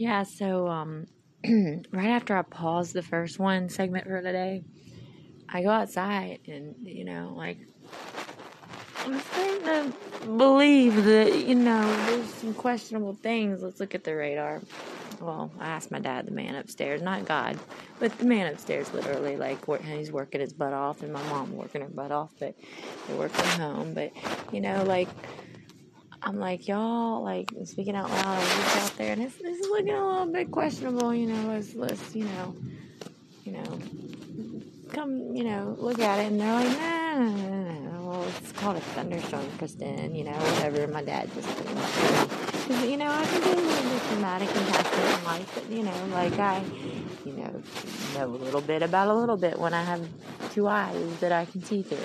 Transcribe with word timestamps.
Yeah, 0.00 0.22
so 0.22 0.66
um, 0.66 1.08
right 1.44 2.08
after 2.08 2.34
I 2.34 2.40
paused 2.40 2.94
the 2.94 3.02
first 3.02 3.38
one 3.38 3.68
segment 3.68 4.06
for 4.06 4.22
today, 4.22 4.62
I 5.46 5.62
go 5.62 5.68
outside 5.68 6.38
and, 6.48 6.74
you 6.82 7.04
know, 7.04 7.34
like, 7.36 7.58
I'm 9.00 9.20
starting 9.20 9.62
to 9.64 10.26
believe 10.26 11.04
that, 11.04 11.44
you 11.46 11.54
know, 11.54 11.82
there's 12.06 12.32
some 12.32 12.54
questionable 12.54 13.12
things. 13.12 13.62
Let's 13.62 13.78
look 13.78 13.94
at 13.94 14.04
the 14.04 14.16
radar. 14.16 14.62
Well, 15.20 15.52
I 15.60 15.68
asked 15.68 15.90
my 15.90 16.00
dad, 16.00 16.26
the 16.26 16.30
man 16.30 16.54
upstairs, 16.54 17.02
not 17.02 17.26
God, 17.26 17.58
but 17.98 18.16
the 18.16 18.24
man 18.24 18.50
upstairs, 18.50 18.90
literally, 18.94 19.36
like, 19.36 19.58
he's 19.82 20.10
working 20.10 20.40
his 20.40 20.54
butt 20.54 20.72
off, 20.72 21.02
and 21.02 21.12
my 21.12 21.22
mom 21.24 21.54
working 21.54 21.82
her 21.82 21.88
butt 21.88 22.10
off, 22.10 22.32
but 22.40 22.54
they 23.06 23.12
work 23.12 23.32
from 23.32 23.60
home. 23.60 23.92
But, 23.92 24.12
you 24.50 24.62
know, 24.62 24.82
like, 24.82 25.10
I'm 26.22 26.38
like, 26.38 26.68
y'all, 26.68 27.22
like, 27.22 27.50
speaking 27.64 27.96
out 27.96 28.10
loud, 28.10 28.26
I 28.26 28.38
was 28.38 28.76
out 28.84 28.98
there, 28.98 29.12
and 29.12 29.22
this 29.22 29.40
is 29.40 29.66
looking 29.68 29.94
a 29.94 30.06
little 30.06 30.26
bit 30.26 30.50
questionable, 30.50 31.14
you 31.14 31.26
know, 31.26 31.48
let's, 31.48 31.74
let's, 31.74 32.14
you 32.14 32.24
know, 32.24 32.54
you 33.44 33.52
know, 33.52 33.78
come, 34.92 35.34
you 35.34 35.44
know, 35.44 35.74
look 35.78 35.98
at 35.98 36.18
it, 36.18 36.26
and 36.26 36.38
they're 36.38 36.52
like, 36.52 36.78
nah, 36.78 37.18
nah, 37.20 37.62
nah, 37.62 37.78
nah. 37.78 38.08
well, 38.08 38.28
it's 38.36 38.52
called 38.52 38.76
a 38.76 38.80
thunderstorm, 38.80 39.46
Kristen, 39.56 40.14
you 40.14 40.24
know, 40.24 40.32
whatever, 40.32 40.86
my 40.88 41.02
dad 41.02 41.30
just, 41.34 41.48
because, 41.56 42.84
you 42.84 42.98
know, 42.98 43.08
I 43.08 43.24
can 43.24 43.42
be 43.42 43.50
a 43.50 43.54
little 43.54 43.90
bit 43.90 44.02
dramatic 44.10 44.54
and 44.54 44.66
passionate 44.68 45.18
in 45.18 45.24
life, 45.24 45.50
but, 45.54 45.70
you 45.70 45.82
know, 45.84 46.06
like, 46.12 46.38
I, 46.38 46.62
you 47.24 47.32
know, 47.32 47.62
know 48.14 48.26
a 48.26 48.26
little 48.26 48.60
bit 48.60 48.82
about 48.82 49.08
a 49.08 49.14
little 49.14 49.38
bit 49.38 49.58
when 49.58 49.72
I 49.72 49.82
have 49.84 50.06
two 50.52 50.68
eyes 50.68 51.18
that 51.20 51.32
I 51.32 51.46
can 51.46 51.62
see 51.62 51.82
through. 51.82 51.96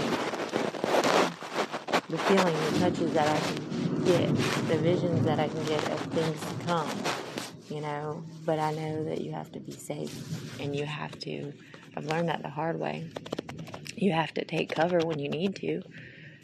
The 2.07 2.17
feeling, 2.20 2.55
the 2.71 2.79
touches 2.79 3.13
that 3.13 3.27
I 3.27 3.39
can 3.39 3.74
get, 4.05 4.27
the 4.67 4.77
visions 4.77 5.25
that 5.25 5.39
I 5.39 5.47
can 5.47 5.65
get 5.65 5.83
of 5.91 5.99
things 6.13 6.39
to 6.39 6.65
come, 6.65 6.89
you 7.69 7.81
know. 7.81 8.23
But 8.45 8.59
I 8.59 8.71
know 8.71 9.03
that 9.05 9.21
you 9.21 9.31
have 9.31 9.51
to 9.53 9.59
be 9.59 9.71
safe 9.71 10.59
and 10.59 10.75
you 10.75 10.85
have 10.85 11.17
to, 11.19 11.51
I've 11.97 12.05
learned 12.05 12.29
that 12.29 12.41
the 12.43 12.49
hard 12.49 12.79
way. 12.79 13.09
You 13.95 14.12
have 14.13 14.34
to 14.35 14.45
take 14.45 14.75
cover 14.75 14.99
when 14.99 15.20
you 15.20 15.29
need 15.29 15.55
to, 15.57 15.81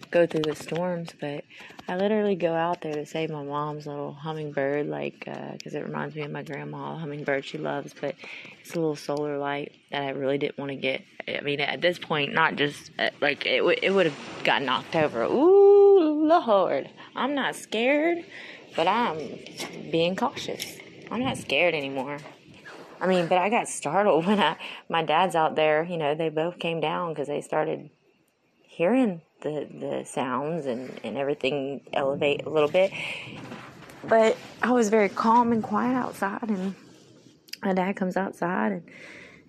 go 0.10 0.26
through 0.26 0.42
the 0.42 0.56
storms. 0.56 1.10
But 1.20 1.44
I 1.88 1.98
literally 1.98 2.36
go 2.36 2.54
out 2.54 2.82
there 2.82 2.94
to 2.94 3.06
save 3.06 3.30
my 3.30 3.44
mom's 3.44 3.88
little 3.88 4.14
hummingbird, 4.14 4.88
like, 4.88 5.20
because 5.20 5.76
uh, 5.76 5.80
it 5.80 5.86
reminds 5.86 6.16
me 6.16 6.24
of 6.24 6.32
my 6.32 6.44
grandma, 6.44 6.98
hummingbird 6.98 7.46
she 7.46 7.58
loves. 7.58 7.94
But 8.00 8.16
it's 8.62 8.72
a 8.72 8.76
little 8.76 8.96
solar 8.96 9.38
light 9.38 9.74
that 9.92 10.04
I 10.04 10.10
really 10.10 10.38
didn't 10.38 10.58
want 10.58 10.70
to 10.70 10.76
get. 10.76 11.02
I 11.28 11.42
mean, 11.42 11.60
at 11.60 11.82
this 11.82 12.00
point, 12.00 12.34
not 12.34 12.56
just 12.56 12.92
uh, 12.98 13.10
like 13.22 13.46
it, 13.46 13.60
w- 13.60 13.78
it 13.82 13.92
would 13.92 14.08
have 14.08 14.18
got 14.44 14.62
knocked 14.62 14.96
over. 14.96 15.24
Ooh, 15.24 16.28
Lord. 16.28 16.90
I'm 17.16 17.36
not 17.36 17.56
scared, 17.56 18.24
but 18.76 18.88
I'm 18.88 19.18
being 19.92 20.16
cautious. 20.16 20.78
I'm 21.10 21.24
not 21.24 21.38
scared 21.38 21.74
anymore. 21.74 22.20
I 23.00 23.08
mean, 23.08 23.28
but 23.28 23.38
I 23.38 23.50
got 23.50 23.68
startled 23.68 24.26
when 24.28 24.40
I 24.40 24.58
my 24.90 25.04
dad's 25.04 25.36
out 25.36 25.56
there. 25.56 25.84
You 25.84 25.98
know, 25.98 26.16
they 26.16 26.30
both 26.30 26.60
came 26.60 26.80
down 26.80 27.10
because 27.10 27.28
they 27.28 27.42
started 27.42 27.90
hearing 28.62 29.22
the 29.42 29.68
the 29.72 30.04
sounds 30.06 30.66
and 30.66 31.00
and 31.04 31.18
everything 31.18 31.82
elevate 31.94 32.46
a 32.46 32.50
little 32.50 32.70
bit. 32.70 32.92
But 34.04 34.38
I 34.62 34.72
was 34.72 34.90
very 34.90 35.10
calm 35.10 35.52
and 35.52 35.62
quiet 35.62 35.96
outside, 35.96 36.50
and 36.50 36.76
my 37.62 37.74
dad 37.74 37.96
comes 37.96 38.18
outside 38.18 38.72
and 38.72 38.84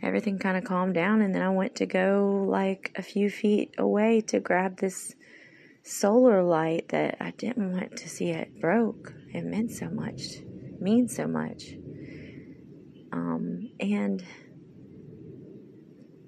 everything 0.02 0.38
kind 0.38 0.56
of 0.56 0.64
calmed 0.64 0.94
down. 0.94 1.22
And 1.22 1.34
then 1.34 1.42
I 1.42 1.50
went 1.50 1.76
to 1.76 1.86
go 1.86 2.44
like 2.48 2.92
a 2.97 3.02
few 3.02 3.30
feet 3.30 3.74
away 3.78 4.20
to 4.22 4.41
grab 4.41 4.78
this 4.78 5.14
solar 5.83 6.42
light 6.42 6.88
that 6.88 7.16
I 7.20 7.33
didn't 7.33 7.72
want 7.72 7.97
to 7.98 8.08
see 8.08 8.30
it 8.30 8.61
broke. 8.61 9.12
It 9.33 9.44
meant 9.44 9.72
so 9.72 9.88
much, 9.88 10.38
means 10.80 11.14
so 11.16 11.27
much. 11.27 11.75
Um, 13.12 13.70
and 13.80 14.25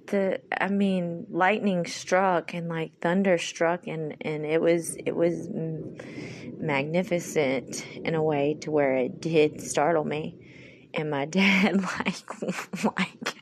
the 0.06 0.41
I 0.52 0.69
mean, 0.69 1.27
lightning 1.30 1.86
struck 1.86 2.55
and 2.55 2.69
like 2.69 3.00
thunder 3.00 3.38
struck, 3.38 3.87
and 3.87 4.16
and 4.20 4.44
it 4.44 4.60
was 4.60 4.97
it 4.97 5.15
was 5.15 5.48
magnificent 6.59 7.86
in 7.97 8.15
a 8.15 8.22
way 8.22 8.56
to 8.60 8.71
where 8.71 8.97
it 8.97 9.21
did 9.21 9.60
startle 9.60 10.04
me. 10.04 10.36
And 10.92 11.10
my 11.10 11.25
dad 11.26 11.82
like 11.82 12.42
like 12.97 13.34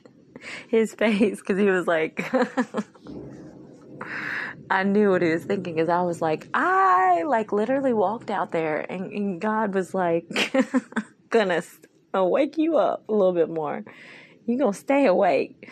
his 0.67 0.93
face 0.93 1.39
because 1.39 1.57
he 1.57 1.65
was 1.65 1.87
like. 1.87 2.31
I 4.69 4.83
knew 4.83 5.11
what 5.11 5.21
he 5.21 5.29
was 5.29 5.43
thinking 5.45 5.75
because 5.75 5.89
I 5.89 6.01
was 6.01 6.21
like, 6.21 6.47
I 6.53 7.23
like 7.23 7.51
literally 7.51 7.93
walked 7.93 8.31
out 8.31 8.51
there 8.51 8.79
and, 8.89 9.11
and 9.11 9.41
God 9.41 9.73
was 9.73 9.93
like, 9.93 10.25
gonna 11.29 11.61
uh, 12.15 12.23
wake 12.23 12.57
you 12.57 12.77
up 12.77 13.03
a 13.09 13.13
little 13.13 13.33
bit 13.33 13.49
more. 13.49 13.83
You 14.45 14.57
gonna 14.57 14.73
stay 14.73 15.05
awake. 15.05 15.69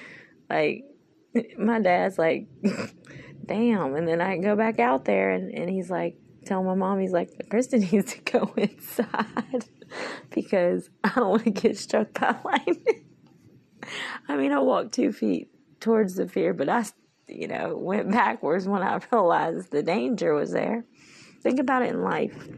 Like, 0.50 0.84
my 1.58 1.80
dad's 1.80 2.18
like, 2.18 2.48
damn. 3.46 3.96
And 3.96 4.08
then 4.08 4.22
I 4.22 4.38
go 4.38 4.56
back 4.56 4.80
out 4.80 5.06
there 5.06 5.32
and, 5.32 5.54
and 5.54 5.70
he's 5.70 5.90
like, 5.90 6.18
tell 6.46 6.64
my 6.64 6.76
mom, 6.76 7.00
he's 7.00 7.12
like, 7.14 7.50
Kristen 7.50 7.82
needs 7.92 8.14
to 8.14 8.22
go 8.22 8.54
inside 8.58 9.66
because 10.30 10.90
I 11.04 11.12
don't 11.16 11.30
want 11.30 11.44
to 11.46 11.52
get 11.52 11.78
struck 11.78 12.14
by 12.14 12.36
lightning. 12.44 13.06
I 14.28 14.38
mean, 14.38 14.52
I 14.52 14.60
walked 14.60 14.94
two 14.94 15.12
feet 15.12 15.50
towards 15.80 16.16
the 16.16 16.28
fear, 16.28 16.54
but 16.54 16.70
I 16.70 16.86
you 17.32 17.48
know, 17.48 17.76
went 17.78 18.12
backwards 18.12 18.68
when 18.68 18.82
I 18.82 19.00
realized 19.12 19.72
the 19.72 19.84
danger 19.84 20.34
was 20.34 20.52
there. 20.52 20.86
Think 21.42 21.60
about 21.60 21.84
it 21.84 21.90
in 21.90 22.02
life. 22.02 22.50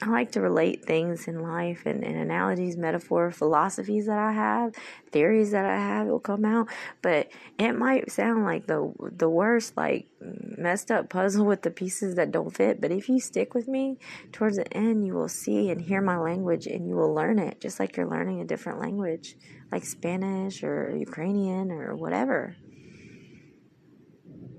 I 0.00 0.10
like 0.10 0.32
to 0.32 0.40
relate 0.40 0.84
things 0.84 1.26
in 1.26 1.42
life 1.42 1.82
and, 1.84 2.04
and 2.04 2.16
analogies, 2.16 2.76
metaphor, 2.76 3.32
philosophies 3.32 4.06
that 4.06 4.18
I 4.18 4.30
have, 4.30 4.74
theories 5.10 5.50
that 5.50 5.64
I 5.64 5.76
have 5.76 6.06
will 6.06 6.20
come 6.20 6.44
out. 6.44 6.68
But 7.02 7.30
it 7.58 7.72
might 7.72 8.12
sound 8.12 8.44
like 8.44 8.66
the 8.66 8.92
the 9.00 9.28
worst, 9.28 9.76
like 9.76 10.06
messed 10.20 10.92
up 10.92 11.08
puzzle 11.08 11.46
with 11.50 11.62
the 11.62 11.70
pieces 11.70 12.14
that 12.14 12.30
don't 12.30 12.54
fit. 12.54 12.80
But 12.80 12.92
if 12.92 13.08
you 13.08 13.18
stick 13.18 13.54
with 13.54 13.66
me 13.66 13.98
towards 14.30 14.56
the 14.56 14.72
end, 14.72 15.04
you 15.04 15.14
will 15.14 15.28
see 15.28 15.70
and 15.70 15.80
hear 15.80 16.00
my 16.00 16.18
language 16.18 16.66
and 16.66 16.86
you 16.86 16.94
will 16.94 17.12
learn 17.12 17.40
it 17.40 17.60
just 17.60 17.80
like 17.80 17.96
you're 17.96 18.08
learning 18.08 18.40
a 18.40 18.44
different 18.44 18.80
language 18.80 19.36
like 19.72 19.84
Spanish 19.84 20.62
or 20.62 20.96
Ukrainian 20.96 21.72
or 21.72 21.96
whatever. 21.96 22.56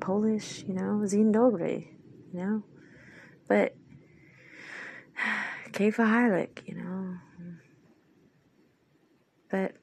Polish, 0.02 0.64
you 0.68 0.74
know, 0.74 1.04
Dzień 1.06 1.32
dobry, 1.32 1.88
you 2.34 2.40
know. 2.40 2.64
But 3.48 3.76
Keifa 5.80 6.06
Heilig, 6.06 6.68
you 6.68 6.76
know. 6.76 7.16
But 9.50 9.76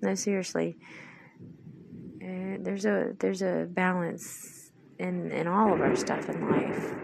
no, 0.00 0.14
seriously, 0.14 0.76
uh, 2.22 2.58
there's 2.60 2.84
a 2.84 3.14
there's 3.18 3.42
a 3.42 3.66
balance 3.68 4.70
in 5.00 5.32
in 5.32 5.48
all 5.48 5.72
of 5.72 5.80
our 5.80 5.96
stuff 5.96 6.28
in 6.28 6.48
life 6.48 6.94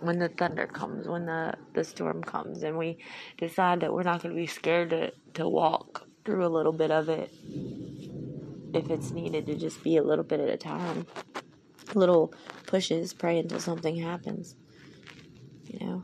when 0.00 0.18
the 0.18 0.28
thunder 0.28 0.66
comes, 0.66 1.08
when 1.08 1.24
the, 1.24 1.54
the 1.72 1.82
storm 1.82 2.22
comes, 2.22 2.62
and 2.62 2.76
we 2.76 2.98
decide 3.38 3.80
that 3.80 3.94
we're 3.94 4.02
not 4.02 4.22
going 4.22 4.34
to 4.34 4.38
be 4.38 4.46
scared 4.46 4.90
to, 4.90 5.10
to 5.32 5.48
walk 5.48 6.06
through 6.26 6.44
a 6.44 6.48
little 6.48 6.72
bit 6.72 6.90
of 6.90 7.08
it 7.08 7.30
if 8.74 8.90
it's 8.90 9.10
needed 9.12 9.46
to 9.46 9.54
just 9.54 9.82
be 9.82 9.96
a 9.96 10.02
little 10.02 10.24
bit 10.24 10.40
at 10.40 10.50
a 10.50 10.58
time. 10.58 11.06
Little 11.94 12.34
pushes, 12.66 13.14
pray 13.14 13.38
until 13.38 13.60
something 13.60 13.96
happens. 13.96 14.56
You 15.80 15.86
know? 15.86 16.02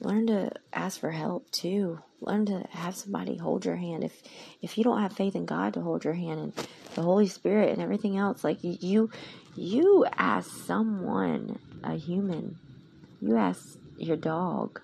Learn 0.00 0.26
to 0.28 0.52
ask 0.72 1.00
for 1.00 1.10
help 1.10 1.50
too. 1.50 1.98
Learn 2.20 2.46
to 2.46 2.66
have 2.70 2.94
somebody 2.94 3.36
hold 3.36 3.64
your 3.64 3.76
hand. 3.76 4.04
If 4.04 4.22
if 4.62 4.78
you 4.78 4.84
don't 4.84 5.00
have 5.00 5.12
faith 5.12 5.34
in 5.34 5.46
God 5.46 5.74
to 5.74 5.80
hold 5.80 6.04
your 6.04 6.14
hand 6.14 6.40
and 6.40 6.68
the 6.94 7.02
Holy 7.02 7.26
Spirit 7.26 7.70
and 7.70 7.82
everything 7.82 8.16
else, 8.16 8.44
like 8.44 8.58
you 8.62 9.10
you 9.54 10.06
ask 10.16 10.50
someone 10.50 11.58
a 11.82 11.96
human. 11.96 12.58
You 13.20 13.36
ask 13.36 13.78
your 13.96 14.16
dog. 14.16 14.80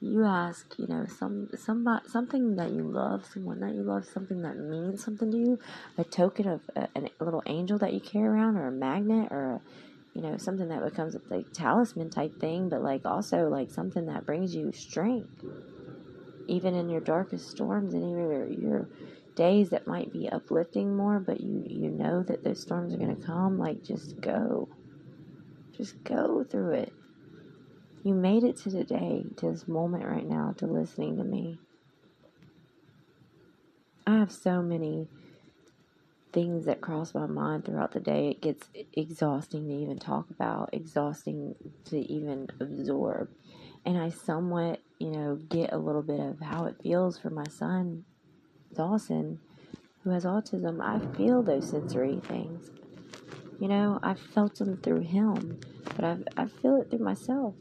You 0.00 0.24
ask, 0.24 0.78
you 0.78 0.86
know, 0.86 1.06
some 1.06 1.50
somebody 1.56 2.08
something 2.08 2.54
that 2.56 2.70
you 2.70 2.82
love, 2.82 3.26
someone 3.26 3.58
that 3.60 3.74
you 3.74 3.82
love, 3.82 4.04
something 4.04 4.42
that 4.42 4.56
means 4.56 5.04
something 5.04 5.30
to 5.32 5.36
you, 5.36 5.58
a 5.96 6.04
token 6.04 6.46
of 6.46 6.60
uh, 6.76 6.86
a, 6.94 7.10
a 7.20 7.24
little 7.24 7.42
angel 7.46 7.78
that 7.78 7.92
you 7.92 7.98
carry 7.98 8.28
around, 8.28 8.56
or 8.56 8.68
a 8.68 8.72
magnet, 8.72 9.28
or 9.32 9.54
a, 9.54 9.60
you 10.14 10.22
know, 10.22 10.36
something 10.36 10.68
that 10.68 10.84
becomes 10.84 11.14
a 11.14 11.20
like 11.28 11.52
talisman 11.52 12.10
type 12.10 12.40
thing, 12.40 12.68
but 12.68 12.82
like 12.82 13.04
also 13.04 13.48
like 13.48 13.70
something 13.70 14.06
that 14.06 14.26
brings 14.26 14.54
you 14.54 14.72
strength, 14.72 15.44
even 16.48 16.74
in 16.74 16.88
your 16.88 17.00
darkest 17.00 17.50
storms 17.50 17.94
and 17.94 18.02
even 18.02 18.18
your, 18.18 18.46
your 18.48 18.88
days 19.34 19.70
that 19.70 19.86
might 19.86 20.12
be 20.12 20.28
uplifting 20.28 20.96
more, 20.96 21.20
but 21.20 21.40
you 21.40 21.64
you 21.68 21.90
know 21.90 22.22
that 22.24 22.42
those 22.42 22.60
storms 22.60 22.92
are 22.92 22.98
gonna 22.98 23.14
come. 23.16 23.58
Like 23.58 23.84
just 23.84 24.20
go 24.20 24.68
just 25.76 26.02
go 26.04 26.44
through 26.44 26.72
it. 26.72 26.92
You 28.02 28.14
made 28.14 28.42
it 28.44 28.56
to 28.58 28.70
today, 28.70 29.24
to 29.36 29.50
this 29.52 29.68
moment 29.68 30.04
right 30.04 30.26
now, 30.26 30.54
to 30.58 30.66
listening 30.66 31.16
to 31.18 31.24
me. 31.24 31.58
I 34.06 34.16
have 34.18 34.32
so 34.32 34.62
many 34.62 35.06
things 36.38 36.66
that 36.66 36.80
cross 36.80 37.14
my 37.14 37.26
mind 37.26 37.64
throughout 37.64 37.90
the 37.90 37.98
day. 37.98 38.28
It 38.28 38.40
gets 38.40 38.68
exhausting 38.92 39.66
to 39.66 39.74
even 39.74 39.98
talk 39.98 40.30
about, 40.30 40.70
exhausting 40.72 41.56
to 41.86 41.98
even 41.98 42.46
absorb. 42.60 43.28
And 43.84 43.98
I 43.98 44.10
somewhat, 44.10 44.80
you 45.00 45.10
know, 45.10 45.34
get 45.34 45.72
a 45.72 45.78
little 45.78 46.02
bit 46.02 46.20
of 46.20 46.38
how 46.38 46.66
it 46.66 46.76
feels 46.80 47.18
for 47.18 47.30
my 47.30 47.46
son, 47.50 48.04
Dawson, 48.72 49.40
who 50.04 50.10
has 50.10 50.24
autism. 50.24 50.80
I 50.80 51.00
feel 51.16 51.42
those 51.42 51.70
sensory 51.70 52.20
things. 52.28 52.70
You 53.58 53.66
know, 53.66 53.98
I 54.04 54.14
felt 54.14 54.54
them 54.54 54.76
through 54.76 55.00
him, 55.00 55.58
but 55.96 56.04
I, 56.04 56.18
I 56.36 56.46
feel 56.46 56.76
it 56.80 56.88
through 56.88 57.00
myself. 57.00 57.56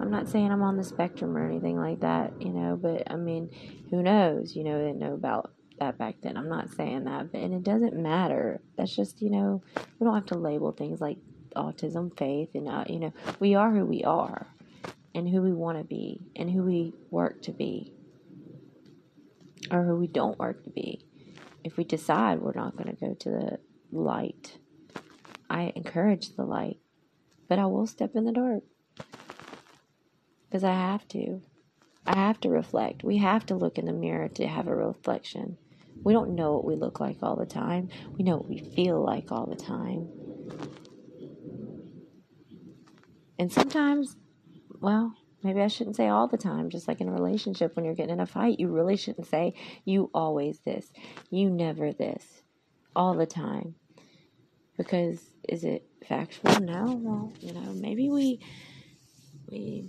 I'm 0.00 0.10
not 0.10 0.28
saying 0.28 0.50
I'm 0.50 0.62
on 0.62 0.76
the 0.76 0.82
spectrum 0.82 1.36
or 1.36 1.48
anything 1.48 1.76
like 1.76 2.00
that, 2.00 2.32
you 2.42 2.50
know, 2.50 2.74
but 2.74 3.08
I 3.08 3.14
mean, 3.14 3.48
who 3.90 4.02
knows? 4.02 4.56
You 4.56 4.64
know, 4.64 4.76
they 4.76 4.86
didn't 4.86 4.98
know 4.98 5.14
about 5.14 5.53
that 5.78 5.98
back 5.98 6.16
then. 6.22 6.36
I'm 6.36 6.48
not 6.48 6.70
saying 6.70 7.04
that, 7.04 7.32
but 7.32 7.40
and 7.40 7.54
it 7.54 7.62
doesn't 7.62 7.96
matter. 7.96 8.60
That's 8.76 8.94
just 8.94 9.20
you 9.22 9.30
know 9.30 9.62
we 9.98 10.04
don't 10.04 10.14
have 10.14 10.26
to 10.26 10.38
label 10.38 10.72
things 10.72 11.00
like 11.00 11.18
autism, 11.56 12.16
faith, 12.18 12.50
and 12.54 12.68
uh, 12.68 12.84
you 12.88 13.00
know 13.00 13.12
we 13.40 13.54
are 13.54 13.70
who 13.70 13.84
we 13.84 14.04
are, 14.04 14.46
and 15.14 15.28
who 15.28 15.42
we 15.42 15.52
want 15.52 15.78
to 15.78 15.84
be, 15.84 16.20
and 16.36 16.50
who 16.50 16.62
we 16.62 16.94
work 17.10 17.42
to 17.42 17.52
be, 17.52 17.92
or 19.70 19.84
who 19.84 19.96
we 19.96 20.06
don't 20.06 20.38
work 20.38 20.64
to 20.64 20.70
be. 20.70 21.04
If 21.62 21.76
we 21.76 21.84
decide 21.84 22.40
we're 22.40 22.52
not 22.54 22.76
going 22.76 22.94
to 22.94 23.00
go 23.00 23.14
to 23.14 23.30
the 23.30 23.58
light, 23.90 24.58
I 25.48 25.72
encourage 25.74 26.36
the 26.36 26.44
light, 26.44 26.78
but 27.48 27.58
I 27.58 27.66
will 27.66 27.86
step 27.86 28.14
in 28.14 28.24
the 28.24 28.32
dark 28.32 28.62
because 30.54 30.64
I 30.64 30.72
have 30.72 31.08
to. 31.08 31.42
I 32.06 32.16
have 32.16 32.38
to 32.42 32.50
reflect. 32.50 33.02
We 33.02 33.16
have 33.18 33.46
to 33.46 33.54
look 33.56 33.78
in 33.78 33.86
the 33.86 33.92
mirror 33.92 34.28
to 34.28 34.46
have 34.46 34.68
a 34.68 34.74
reflection. 34.74 35.56
We 36.04 36.12
don't 36.12 36.34
know 36.34 36.52
what 36.52 36.66
we 36.66 36.76
look 36.76 37.00
like 37.00 37.16
all 37.22 37.34
the 37.34 37.46
time. 37.46 37.88
We 38.16 38.24
know 38.24 38.36
what 38.36 38.48
we 38.48 38.58
feel 38.58 39.02
like 39.02 39.32
all 39.32 39.46
the 39.46 39.56
time. 39.56 40.08
And 43.38 43.50
sometimes, 43.50 44.14
well, 44.80 45.14
maybe 45.42 45.62
I 45.62 45.68
shouldn't 45.68 45.96
say 45.96 46.08
all 46.08 46.28
the 46.28 46.36
time, 46.36 46.68
just 46.68 46.86
like 46.86 47.00
in 47.00 47.08
a 47.08 47.12
relationship 47.12 47.74
when 47.74 47.86
you're 47.86 47.94
getting 47.94 48.12
in 48.12 48.20
a 48.20 48.26
fight, 48.26 48.60
you 48.60 48.68
really 48.68 48.98
shouldn't 48.98 49.26
say, 49.26 49.54
you 49.86 50.10
always 50.14 50.60
this, 50.60 50.92
you 51.30 51.48
never 51.48 51.92
this, 51.92 52.42
all 52.94 53.14
the 53.14 53.26
time. 53.26 53.74
Because 54.76 55.20
is 55.48 55.64
it 55.64 55.86
factual? 56.06 56.60
No. 56.60 57.00
Well, 57.02 57.32
you 57.40 57.54
know, 57.54 57.72
maybe 57.72 58.10
we, 58.10 58.40
we, 59.50 59.88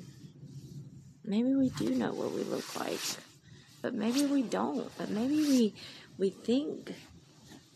maybe 1.25 1.55
we 1.55 1.69
do 1.71 1.89
know 1.89 2.13
what 2.13 2.31
we 2.31 2.43
look 2.43 2.79
like 2.79 3.01
but 3.85 3.93
maybe 3.93 4.25
we 4.25 4.41
don't. 4.41 4.89
But 4.97 5.11
maybe 5.11 5.35
we 5.35 5.75
we 6.17 6.29
think 6.29 6.93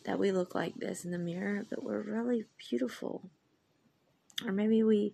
that 0.05 0.19
we 0.19 0.31
look 0.31 0.55
like 0.55 0.75
this 0.75 1.05
in 1.05 1.11
the 1.11 1.17
mirror, 1.17 1.65
but 1.69 1.83
we're 1.83 2.01
really 2.01 2.45
beautiful. 2.69 3.29
Or 4.45 4.51
maybe 4.51 4.83
we 4.83 5.13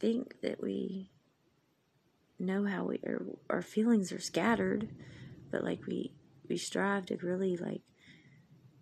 think 0.00 0.40
that 0.42 0.62
we 0.62 1.10
know 2.38 2.64
how 2.64 2.84
we 2.84 3.00
our 3.50 3.62
feelings 3.62 4.12
are 4.12 4.20
scattered, 4.20 4.88
but 5.50 5.62
like 5.62 5.86
we 5.86 6.12
we 6.48 6.56
strive 6.56 7.06
to 7.06 7.16
really 7.18 7.56
like 7.56 7.82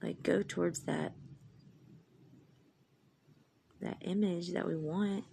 like 0.02 0.22
go 0.22 0.42
towards 0.42 0.80
that 0.80 1.12
that 3.80 3.98
image 4.02 4.52
that 4.52 4.66
we 4.66 4.76
want, 4.76 5.24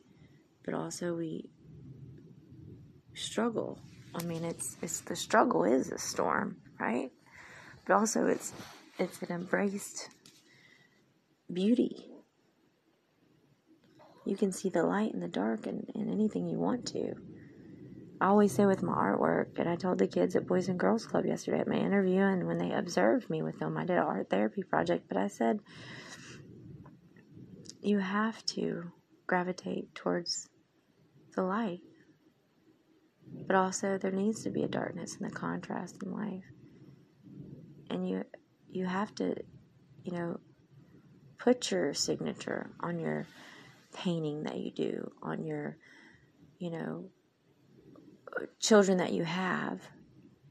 but 0.63 0.73
also 0.73 1.13
we 1.13 1.49
struggle 3.13 3.79
I 4.13 4.23
mean, 4.23 4.43
it's 4.43 4.77
it's 4.81 5.01
the 5.01 5.15
struggle 5.15 5.63
is 5.63 5.91
a 5.91 5.97
storm, 5.97 6.57
right? 6.79 7.11
But 7.89 7.95
also 7.95 8.27
it's 8.27 8.53
it's 8.99 9.19
an 9.23 9.31
embraced 9.31 10.09
beauty. 11.51 12.05
You 14.27 14.37
can 14.37 14.51
see 14.51 14.69
the 14.69 14.83
light 14.83 15.11
in 15.11 15.21
the 15.21 15.27
dark 15.27 15.65
and, 15.65 15.89
and 15.95 16.07
anything 16.07 16.47
you 16.47 16.59
want 16.59 16.85
to. 16.89 17.15
I 18.21 18.27
always 18.27 18.51
say 18.51 18.67
with 18.67 18.83
my 18.83 18.93
artwork, 18.93 19.57
and 19.57 19.67
I 19.67 19.75
told 19.75 19.97
the 19.97 20.05
kids 20.05 20.35
at 20.35 20.45
Boys 20.45 20.69
and 20.69 20.79
Girls 20.79 21.07
Club 21.07 21.25
yesterday 21.25 21.61
at 21.61 21.67
my 21.67 21.77
interview, 21.77 22.19
and 22.19 22.45
when 22.45 22.59
they 22.59 22.71
observed 22.71 23.27
me 23.27 23.41
with 23.41 23.57
them, 23.57 23.75
I 23.75 23.85
did 23.85 23.97
an 23.97 24.03
art 24.03 24.29
therapy 24.29 24.61
project, 24.61 25.05
but 25.07 25.17
I 25.17 25.27
said, 25.27 25.59
you 27.81 27.97
have 27.97 28.45
to 28.47 28.91
gravitate 29.25 29.95
towards 29.95 30.47
the 31.35 31.41
light. 31.41 31.79
But 33.47 33.55
also 33.55 33.97
there 33.97 34.11
needs 34.11 34.43
to 34.43 34.51
be 34.51 34.61
a 34.61 34.67
darkness 34.67 35.17
and 35.19 35.27
the 35.27 35.33
contrast 35.33 36.03
in 36.03 36.11
life. 36.11 36.43
And 37.89 38.07
you 38.07 38.23
you 38.69 38.85
have 38.85 39.13
to, 39.15 39.35
you 40.03 40.11
know, 40.11 40.39
put 41.37 41.71
your 41.71 41.93
signature 41.93 42.69
on 42.79 42.99
your 42.99 43.25
painting 43.93 44.43
that 44.43 44.57
you 44.57 44.71
do, 44.71 45.11
on 45.23 45.43
your, 45.43 45.77
you 46.59 46.69
know, 46.71 47.05
children 48.59 48.97
that 48.99 49.13
you 49.13 49.23
have. 49.23 49.81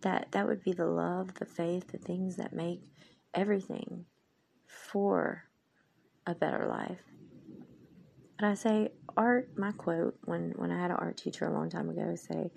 That 0.02 0.32
that 0.32 0.46
would 0.46 0.62
be 0.62 0.72
the 0.72 0.86
love, 0.86 1.34
the 1.34 1.44
faith, 1.44 1.88
the 1.90 1.98
things 1.98 2.36
that 2.36 2.52
make 2.52 2.82
everything 3.34 4.04
for 4.66 5.44
a 6.26 6.34
better 6.34 6.66
life. 6.66 7.00
And 8.38 8.46
I 8.46 8.54
say 8.54 8.90
art, 9.16 9.50
my 9.56 9.72
quote, 9.72 10.16
when, 10.24 10.52
when 10.56 10.70
I 10.70 10.80
had 10.80 10.90
an 10.90 10.98
art 10.98 11.16
teacher 11.16 11.46
a 11.46 11.52
long 11.52 11.70
time 11.70 11.90
ago 11.90 12.14
say, 12.14 12.52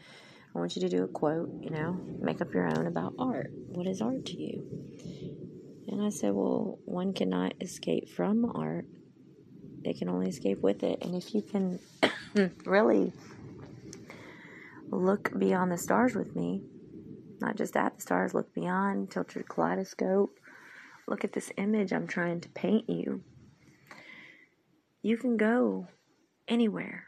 I 0.54 0.60
want 0.60 0.76
you 0.76 0.82
to 0.82 0.90
do 0.90 1.04
a 1.04 1.08
quote, 1.08 1.50
you 1.62 1.70
know, 1.70 1.94
make 2.20 2.42
up 2.42 2.54
your 2.54 2.68
own 2.68 2.88
about 2.88 3.14
art. 3.18 3.52
What 3.70 3.88
is 3.88 4.02
art 4.02 4.26
to 4.26 4.38
you? 4.38 4.68
And 5.88 6.02
I 6.02 6.10
said, 6.10 6.34
well, 6.34 6.80
one 6.86 7.14
cannot 7.14 7.54
escape 7.62 8.10
from 8.10 8.52
art, 8.54 8.86
they 9.84 9.94
can 9.94 10.10
only 10.10 10.30
escape 10.30 10.60
with 10.62 10.84
it. 10.84 11.00
And 11.02 11.16
if 11.16 11.34
you 11.34 11.42
can 11.42 11.80
really 12.66 13.14
look 14.90 15.38
beyond 15.38 15.72
the 15.72 15.78
stars 15.78 16.16
with 16.16 16.36
me, 16.36 16.64
not 17.40 17.56
just 17.56 17.76
at 17.76 17.96
the 17.96 18.02
stars, 18.02 18.34
look 18.34 18.54
beyond, 18.54 19.10
tilt 19.12 19.34
your 19.36 19.44
kaleidoscope, 19.44 20.38
look 21.08 21.24
at 21.24 21.34
this 21.34 21.52
image 21.58 21.92
I'm 21.92 22.08
trying 22.08 22.42
to 22.42 22.50
paint 22.50 22.90
you. 22.90 23.24
You 25.02 25.18
can 25.18 25.38
go 25.38 25.88
anywhere 26.48 27.08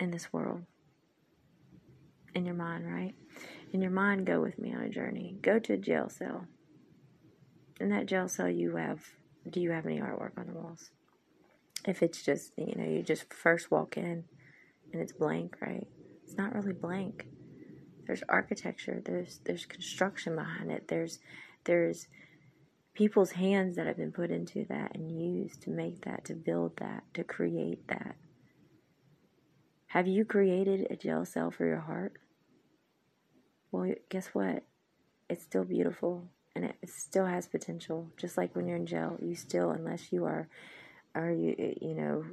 in 0.00 0.10
this 0.10 0.32
world. 0.32 0.62
In 2.34 2.44
your 2.44 2.54
mind, 2.54 2.86
right? 2.86 3.14
In 3.72 3.82
your 3.82 3.90
mind, 3.90 4.26
go 4.26 4.40
with 4.40 4.58
me 4.58 4.74
on 4.74 4.82
a 4.82 4.88
journey. 4.88 5.36
Go 5.42 5.58
to 5.58 5.74
a 5.74 5.78
jail 5.78 6.08
cell. 6.08 6.46
In 7.80 7.90
that 7.90 8.06
jail 8.06 8.28
cell, 8.28 8.48
you 8.48 8.76
have 8.76 9.00
do 9.48 9.60
you 9.60 9.70
have 9.70 9.86
any 9.86 9.98
artwork 9.98 10.36
on 10.36 10.46
the 10.46 10.52
walls? 10.52 10.90
If 11.86 12.02
it's 12.02 12.22
just, 12.22 12.52
you 12.56 12.74
know, 12.76 12.84
you 12.84 13.02
just 13.02 13.32
first 13.32 13.70
walk 13.70 13.96
in 13.96 14.24
and 14.92 15.02
it's 15.02 15.12
blank, 15.12 15.56
right? 15.60 15.86
It's 16.24 16.36
not 16.36 16.54
really 16.54 16.72
blank. 16.72 17.26
There's 18.06 18.22
architecture, 18.28 19.02
there's 19.04 19.40
there's 19.44 19.66
construction 19.66 20.34
behind 20.34 20.70
it. 20.70 20.88
There's 20.88 21.18
there's 21.64 22.08
people's 22.94 23.32
hands 23.32 23.76
that 23.76 23.86
have 23.86 23.96
been 23.96 24.12
put 24.12 24.30
into 24.30 24.64
that 24.68 24.94
and 24.94 25.10
used 25.10 25.62
to 25.62 25.70
make 25.70 26.04
that, 26.04 26.24
to 26.24 26.34
build 26.34 26.76
that, 26.78 27.04
to 27.14 27.22
create 27.22 27.86
that. 27.88 28.16
Have 29.88 30.06
you 30.06 30.24
created 30.24 30.86
a 30.90 30.96
jail 30.96 31.24
cell 31.24 31.50
for 31.50 31.66
your 31.66 31.80
heart? 31.80 32.12
Well, 33.72 33.94
guess 34.10 34.28
what? 34.28 34.64
It's 35.30 35.42
still 35.42 35.64
beautiful 35.64 36.28
and 36.54 36.66
it 36.66 36.76
still 36.86 37.24
has 37.24 37.46
potential. 37.46 38.10
Just 38.18 38.36
like 38.36 38.54
when 38.54 38.66
you're 38.66 38.76
in 38.76 38.86
jail, 38.86 39.16
you 39.20 39.34
still, 39.34 39.70
unless 39.70 40.12
you 40.12 40.26
are, 40.26 40.48
are 41.14 41.30
you, 41.30 41.74
you 41.80 41.94
know, 41.94 42.24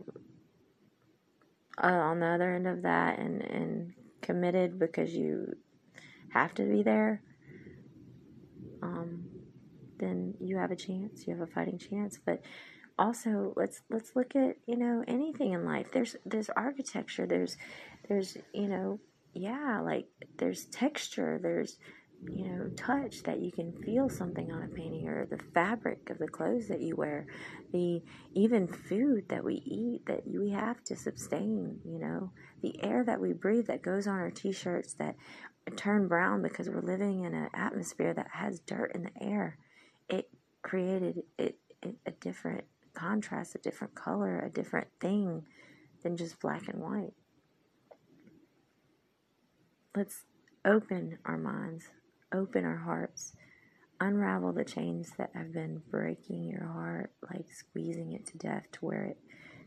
uh, 1.81 1.87
on 1.87 2.19
the 2.19 2.25
other 2.25 2.53
end 2.53 2.67
of 2.67 2.81
that 2.81 3.19
and, 3.19 3.41
and 3.41 3.93
committed 4.21 4.77
because 4.77 5.13
you 5.13 5.55
have 6.33 6.53
to 6.55 6.63
be 6.63 6.83
there. 6.83 7.21
Um, 8.81 9.25
then 9.97 10.33
you 10.41 10.57
have 10.57 10.71
a 10.71 10.75
chance. 10.75 11.25
You 11.25 11.37
have 11.37 11.47
a 11.47 11.51
fighting 11.51 11.77
chance. 11.77 12.19
But 12.23 12.41
also, 12.97 13.53
let's 13.55 13.81
let's 13.89 14.15
look 14.15 14.35
at 14.35 14.55
you 14.67 14.77
know 14.77 15.03
anything 15.07 15.53
in 15.53 15.65
life. 15.65 15.87
There's 15.91 16.15
there's 16.25 16.49
architecture. 16.49 17.25
There's 17.25 17.57
there's 18.07 18.37
you 18.53 18.67
know 18.67 18.99
yeah 19.33 19.81
like 19.81 20.07
there's 20.37 20.65
texture. 20.65 21.39
There's 21.41 21.77
you 22.33 22.47
know 22.47 22.69
touch 22.75 23.23
that 23.23 23.41
you 23.41 23.51
can 23.51 23.73
feel 23.83 24.09
something 24.09 24.51
on 24.51 24.63
a 24.63 24.67
painting 24.67 25.07
or 25.07 25.25
the 25.25 25.43
fabric 25.53 26.09
of 26.09 26.17
the 26.17 26.27
clothes 26.27 26.67
that 26.69 26.81
you 26.81 26.95
wear 26.95 27.27
the 27.71 28.01
even 28.33 28.67
food 28.67 29.27
that 29.29 29.43
we 29.43 29.55
eat 29.65 30.01
that 30.07 30.21
we 30.25 30.49
have 30.49 30.81
to 30.83 30.95
sustain 30.95 31.77
you 31.83 31.99
know 31.99 32.31
the 32.61 32.83
air 32.83 33.03
that 33.03 33.19
we 33.19 33.33
breathe 33.33 33.67
that 33.67 33.81
goes 33.81 34.07
on 34.07 34.15
our 34.15 34.31
t-shirts 34.31 34.93
that 34.93 35.15
turn 35.75 36.07
brown 36.07 36.41
because 36.41 36.69
we're 36.69 36.81
living 36.81 37.25
in 37.25 37.33
an 37.33 37.49
atmosphere 37.53 38.13
that 38.13 38.27
has 38.31 38.59
dirt 38.61 38.91
in 38.95 39.03
the 39.03 39.23
air 39.23 39.57
it 40.09 40.29
created 40.61 41.21
it, 41.37 41.57
it, 41.83 41.95
a 42.05 42.11
different 42.11 42.63
contrast, 42.95 43.55
a 43.55 43.59
different 43.59 43.95
color, 43.95 44.39
a 44.39 44.49
different 44.49 44.87
thing 44.99 45.45
than 46.03 46.17
just 46.17 46.39
black 46.39 46.67
and 46.67 46.81
white. 46.81 47.13
Let's 49.95 50.23
open 50.65 51.17
our 51.25 51.37
minds, 51.37 51.85
open 52.33 52.65
our 52.65 52.77
hearts, 52.77 53.33
unravel 53.99 54.51
the 54.53 54.65
chains 54.65 55.11
that 55.17 55.31
have 55.33 55.53
been 55.53 55.81
breaking 55.89 56.43
your 56.43 56.65
heart, 56.65 57.11
like 57.31 57.45
squeezing 57.51 58.13
it 58.13 58.25
to 58.27 58.37
death 58.37 58.65
to 58.73 58.79
where 58.85 59.05
it 59.05 59.17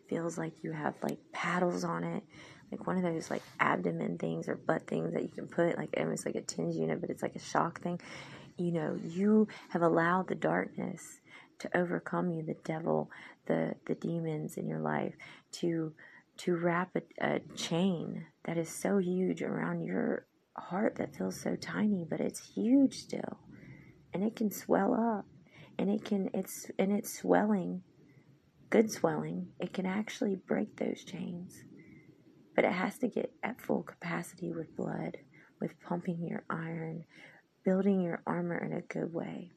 feels 0.08 0.38
like 0.38 0.52
you 0.62 0.72
have 0.72 0.94
like 1.02 1.18
paddles 1.32 1.84
on 1.84 2.04
it, 2.04 2.22
like 2.70 2.86
one 2.86 2.96
of 2.96 3.02
those 3.02 3.30
like 3.30 3.42
abdomen 3.60 4.18
things 4.18 4.48
or 4.48 4.56
butt 4.56 4.86
things 4.86 5.12
that 5.12 5.22
you 5.22 5.28
can 5.28 5.46
put 5.46 5.76
like 5.76 5.94
almost 5.98 6.26
like 6.26 6.34
a 6.34 6.42
TENS 6.42 6.76
unit, 6.76 7.00
but 7.00 7.10
it's 7.10 7.22
like 7.22 7.36
a 7.36 7.40
shock 7.40 7.80
thing. 7.80 8.00
You 8.56 8.72
know, 8.72 8.98
you 9.02 9.48
have 9.70 9.82
allowed 9.82 10.28
the 10.28 10.34
darkness 10.34 11.20
to 11.60 11.76
overcome 11.76 12.30
you, 12.30 12.42
the 12.42 12.56
devil, 12.64 13.10
the 13.46 13.74
the 13.86 13.94
demons 13.94 14.56
in 14.56 14.66
your 14.66 14.80
life, 14.80 15.14
to 15.52 15.92
to 16.38 16.56
wrap 16.56 16.96
a, 16.96 17.02
a 17.20 17.40
chain 17.56 18.24
that 18.44 18.56
is 18.56 18.68
so 18.68 18.98
huge 18.98 19.42
around 19.42 19.82
your 19.82 20.26
heart 20.56 20.96
that 20.96 21.16
feels 21.16 21.40
so 21.40 21.56
tiny, 21.56 22.06
but 22.08 22.20
it's 22.20 22.54
huge 22.54 22.98
still. 22.98 23.38
And 24.14 24.22
it 24.22 24.36
can 24.36 24.50
swell 24.50 24.94
up. 24.94 25.26
And 25.78 25.90
it 25.90 26.04
can 26.04 26.30
it's 26.34 26.70
and 26.78 26.92
it's 26.92 27.18
swelling 27.18 27.82
good 28.70 28.90
swelling. 28.90 29.48
It 29.58 29.72
can 29.72 29.86
actually 29.86 30.36
break 30.36 30.76
those 30.76 31.04
chains. 31.04 31.62
But 32.54 32.64
it 32.64 32.72
has 32.72 32.98
to 32.98 33.08
get 33.08 33.32
at 33.42 33.60
full 33.60 33.82
capacity 33.82 34.52
with 34.52 34.76
blood 34.76 35.16
with 35.60 35.80
pumping 35.80 36.26
your 36.26 36.44
iron 36.50 37.04
building 37.64 38.00
your 38.00 38.22
armor 38.26 38.56
in 38.56 38.72
a 38.72 38.80
good 38.82 39.12
way 39.12 39.52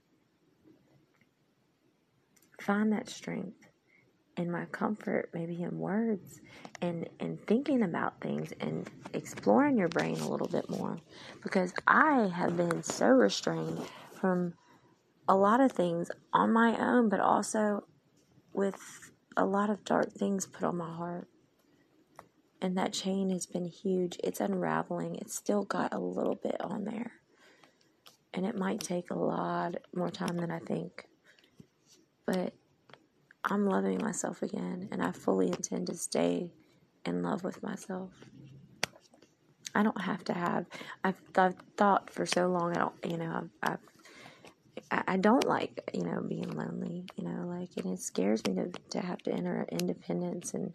find 2.61 2.91
that 2.91 3.09
strength 3.09 3.67
and 4.37 4.51
my 4.51 4.65
comfort 4.65 5.29
maybe 5.33 5.61
in 5.61 5.77
words 5.77 6.39
and 6.81 7.07
and 7.19 7.37
thinking 7.47 7.83
about 7.83 8.19
things 8.21 8.53
and 8.61 8.89
exploring 9.13 9.77
your 9.77 9.89
brain 9.89 10.17
a 10.19 10.29
little 10.29 10.47
bit 10.47 10.69
more 10.69 10.97
because 11.43 11.73
I 11.85 12.31
have 12.33 12.55
been 12.55 12.81
so 12.81 13.07
restrained 13.07 13.79
from 14.19 14.53
a 15.27 15.35
lot 15.35 15.61
of 15.61 15.71
things 15.71 16.11
on 16.33 16.51
my 16.51 16.77
own, 16.77 17.07
but 17.07 17.19
also 17.21 17.85
with 18.53 19.11
a 19.37 19.45
lot 19.45 19.69
of 19.69 19.85
dark 19.85 20.11
things 20.11 20.45
put 20.45 20.63
on 20.63 20.77
my 20.77 20.93
heart. 20.93 21.27
And 22.61 22.77
that 22.77 22.93
chain 22.93 23.29
has 23.31 23.45
been 23.45 23.65
huge. 23.65 24.17
It's 24.23 24.41
unraveling. 24.41 25.15
It's 25.15 25.33
still 25.33 25.63
got 25.63 25.93
a 25.93 25.99
little 25.99 26.35
bit 26.35 26.59
on 26.59 26.83
there. 26.83 27.13
And 28.33 28.45
it 28.45 28.57
might 28.57 28.81
take 28.81 29.09
a 29.09 29.17
lot 29.17 29.75
more 29.95 30.09
time 30.09 30.37
than 30.37 30.51
I 30.51 30.59
think. 30.59 31.05
But 32.31 32.53
I'm 33.43 33.65
loving 33.65 33.97
myself 34.01 34.41
again, 34.41 34.87
and 34.91 35.03
I 35.03 35.11
fully 35.11 35.47
intend 35.47 35.87
to 35.87 35.95
stay 35.95 36.49
in 37.05 37.23
love 37.23 37.43
with 37.43 37.61
myself. 37.61 38.11
I 39.75 39.83
don't 39.83 39.99
have 39.99 40.23
to 40.25 40.33
have. 40.33 40.65
I've, 41.03 41.21
I've 41.35 41.55
thought 41.75 42.09
for 42.09 42.25
so 42.25 42.47
long. 42.47 42.71
I 42.71 42.79
don't. 42.79 42.95
You 43.11 43.17
know. 43.17 43.33
I've, 43.35 43.71
I've 43.71 43.79
I 45.07 45.17
don't 45.17 45.45
like, 45.45 45.89
you 45.93 46.03
know, 46.03 46.21
being 46.21 46.49
lonely, 46.51 47.05
you 47.15 47.23
know, 47.23 47.47
like, 47.47 47.69
and 47.77 47.93
it 47.93 47.99
scares 48.01 48.45
me 48.45 48.55
to, 48.55 48.71
to 48.89 48.99
have 48.99 49.19
to 49.19 49.31
enter 49.31 49.65
independence. 49.69 50.53
And, 50.53 50.73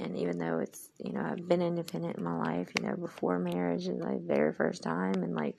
and 0.00 0.16
even 0.16 0.38
though 0.38 0.58
it's, 0.58 0.88
you 0.98 1.12
know, 1.12 1.20
I've 1.20 1.48
been 1.48 1.62
independent 1.62 2.18
in 2.18 2.24
my 2.24 2.36
life, 2.36 2.68
you 2.76 2.86
know, 2.86 2.96
before 2.96 3.38
marriage 3.38 3.86
and 3.86 4.00
like 4.00 4.22
very 4.22 4.52
first 4.52 4.82
time 4.82 5.22
and 5.22 5.34
like, 5.34 5.56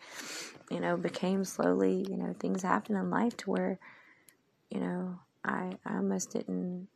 you 0.69 0.81
know, 0.81 0.97
became 0.97 1.45
slowly, 1.45 2.05
you 2.09 2.17
know, 2.17 2.33
things 2.37 2.61
happen 2.61 2.95
in 2.97 3.09
life 3.09 3.37
to 3.37 3.51
where, 3.51 3.79
you 4.69 4.79
know, 4.79 5.19
I, 5.43 5.71
I 5.85 5.95
almost 5.97 6.31
didn't 6.31 6.87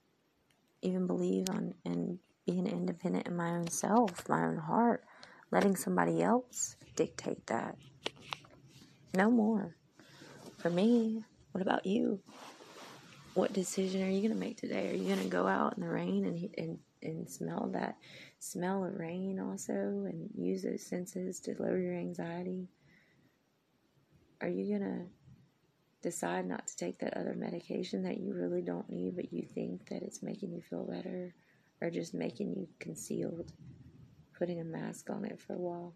even 0.82 1.08
believe 1.08 1.50
on 1.50 1.74
in 1.86 2.20
being 2.46 2.68
independent 2.68 3.28
in 3.28 3.36
my 3.36 3.52
own 3.52 3.70
self, 3.70 4.28
my 4.28 4.44
own 4.44 4.58
heart, 4.58 5.04
letting 5.52 5.76
somebody 5.76 6.22
else 6.22 6.76
dictate 6.96 7.46
that. 7.48 7.78
No 9.14 9.30
more 9.30 9.76
for 10.58 10.70
me. 10.70 11.24
What 11.52 11.62
about 11.62 11.86
you? 11.86 12.20
What 13.34 13.54
decision 13.54 14.04
are 14.04 14.10
you 14.10 14.22
going 14.22 14.34
to 14.34 14.40
make 14.40 14.58
today? 14.58 14.90
Are 14.90 14.96
you 14.96 15.06
going 15.06 15.24
to 15.24 15.30
go 15.30 15.48
out 15.48 15.78
in 15.78 15.84
the 15.84 15.90
rain 15.90 16.26
and, 16.26 16.50
and, 16.58 16.80
and 17.02 17.30
smell 17.30 17.70
that 17.74 17.96
smell 18.40 18.84
of 18.84 18.96
rain 18.96 19.40
also 19.40 19.72
and 19.72 20.30
use 20.36 20.64
those 20.64 20.84
senses 20.84 21.40
to 21.42 21.56
lower 21.60 21.78
your 21.78 21.96
anxiety? 21.96 22.68
Are 24.42 24.50
you 24.50 24.78
going 24.78 24.90
to 24.90 25.06
decide 26.02 26.48
not 26.48 26.68
to 26.68 26.78
take 26.78 27.00
that 27.00 27.18
other 27.18 27.36
medication 27.36 28.04
that 28.04 28.20
you 28.20 28.34
really 28.34 28.62
don't 28.62 28.90
need, 28.90 29.16
but 29.16 29.32
you 29.32 29.46
think 29.54 29.90
that 29.90 30.02
it's 30.02 30.24
making 30.24 30.52
you 30.52 30.62
feel 30.62 30.86
better 30.86 31.34
or 31.82 31.90
just 31.90 32.14
making 32.14 32.54
you 32.56 32.68
concealed, 32.80 33.52
putting 34.38 34.60
a 34.60 34.64
mask 34.64 35.10
on 35.10 35.26
it 35.26 35.40
for 35.40 35.54
a 35.54 35.60
while? 35.60 35.94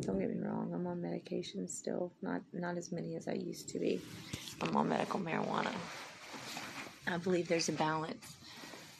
Don't 0.00 0.18
get 0.18 0.30
me 0.30 0.40
wrong, 0.40 0.72
I'm 0.74 0.86
on 0.86 1.00
medication 1.00 1.66
still, 1.68 2.12
not 2.20 2.42
not 2.52 2.76
as 2.76 2.92
many 2.92 3.16
as 3.16 3.28
I 3.28 3.32
used 3.32 3.68
to 3.70 3.78
be. 3.78 4.00
I'm 4.60 4.76
on 4.76 4.88
medical 4.88 5.20
marijuana. 5.20 5.72
I 7.06 7.16
believe 7.18 7.48
there's 7.48 7.68
a 7.68 7.72
balance 7.72 8.36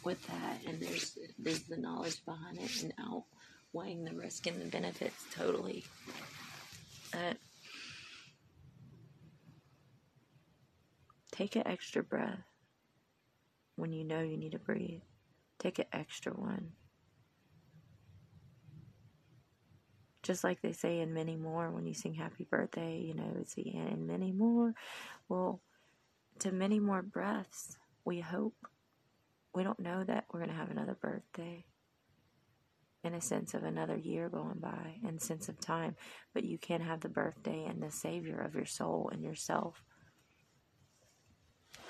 with 0.04 0.24
that, 0.26 0.60
and 0.66 0.80
there's 0.80 1.18
there's 1.38 1.62
the 1.62 1.76
knowledge 1.76 2.24
behind 2.24 2.58
it 2.58 2.82
and 2.82 2.94
outweighing 2.98 4.04
the 4.04 4.14
risk 4.14 4.46
and 4.46 4.60
the 4.60 4.66
benefits 4.66 5.24
totally. 5.34 5.84
Uh, 7.12 7.34
take 11.34 11.56
an 11.56 11.66
extra 11.66 12.02
breath 12.02 12.44
when 13.76 13.92
you 13.92 14.04
know 14.04 14.20
you 14.20 14.36
need 14.36 14.52
to 14.52 14.58
breathe. 14.58 15.02
Take 15.58 15.78
an 15.78 15.86
extra 15.92 16.32
one 16.32 16.72
just 20.24 20.42
like 20.42 20.60
they 20.62 20.72
say 20.72 21.00
in 21.00 21.14
many 21.14 21.36
more 21.36 21.70
when 21.70 21.86
you 21.86 21.94
sing 21.94 22.14
happy 22.14 22.46
birthday, 22.50 22.98
you 22.98 23.14
know, 23.14 23.36
it's 23.38 23.54
the 23.54 23.76
end 23.76 23.90
and 23.90 24.06
many 24.06 24.32
more. 24.32 24.74
Well, 25.28 25.60
to 26.40 26.50
many 26.50 26.80
more 26.80 27.02
breaths, 27.02 27.76
we 28.04 28.20
hope. 28.20 28.56
We 29.54 29.62
don't 29.62 29.78
know 29.78 30.02
that 30.02 30.24
we're 30.32 30.40
going 30.40 30.50
to 30.50 30.56
have 30.56 30.70
another 30.70 30.96
birthday 31.00 31.64
in 33.04 33.14
a 33.14 33.20
sense 33.20 33.52
of 33.52 33.62
another 33.62 33.96
year 33.96 34.30
going 34.30 34.58
by 34.58 34.96
and 35.06 35.20
sense 35.20 35.48
of 35.50 35.60
time, 35.60 35.94
but 36.32 36.42
you 36.42 36.56
can 36.58 36.80
have 36.80 37.00
the 37.00 37.08
birthday 37.08 37.66
and 37.66 37.82
the 37.82 37.90
savior 37.90 38.40
of 38.40 38.54
your 38.54 38.64
soul 38.64 39.10
and 39.12 39.22
yourself 39.22 39.84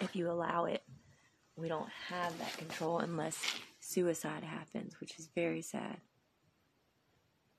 if 0.04 0.14
you 0.14 0.30
allow 0.30 0.66
it. 0.66 0.82
We 1.56 1.68
don't 1.68 1.88
have 2.08 2.36
that 2.38 2.56
control 2.56 2.98
unless 2.98 3.40
suicide 3.80 4.42
happens, 4.42 5.00
which 5.00 5.18
is 5.18 5.28
very 5.34 5.62
sad. 5.62 5.98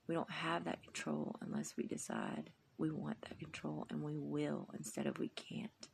We 0.06 0.14
don't 0.14 0.30
have 0.30 0.64
that 0.64 0.82
control 0.82 1.36
unless 1.40 1.76
we 1.76 1.86
decide 1.86 2.50
we 2.78 2.90
want 2.90 3.20
that 3.22 3.38
control 3.38 3.86
and 3.90 4.02
we 4.02 4.16
will 4.16 4.68
instead 4.76 5.06
of 5.06 5.18
we 5.18 5.28
can't. 5.28 5.88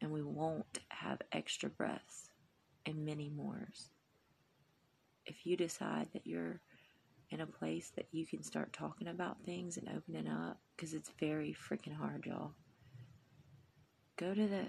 And 0.00 0.12
we 0.12 0.22
won't 0.22 0.78
have 0.90 1.18
extra 1.32 1.68
breaths 1.68 2.30
and 2.86 3.04
many 3.04 3.28
mores. 3.28 3.90
If 5.26 5.44
you 5.44 5.56
decide 5.56 6.08
that 6.12 6.26
you're 6.26 6.60
in 7.30 7.40
a 7.40 7.46
place 7.46 7.92
that 7.96 8.06
you 8.12 8.26
can 8.26 8.42
start 8.42 8.72
talking 8.72 9.08
about 9.08 9.44
things 9.44 9.76
and 9.76 9.88
opening 9.88 10.28
up, 10.28 10.60
because 10.76 10.94
it's 10.94 11.10
very 11.18 11.54
freaking 11.68 11.94
hard, 11.94 12.24
y'all. 12.24 12.54
Go 14.18 14.34
to 14.34 14.46
the, 14.46 14.64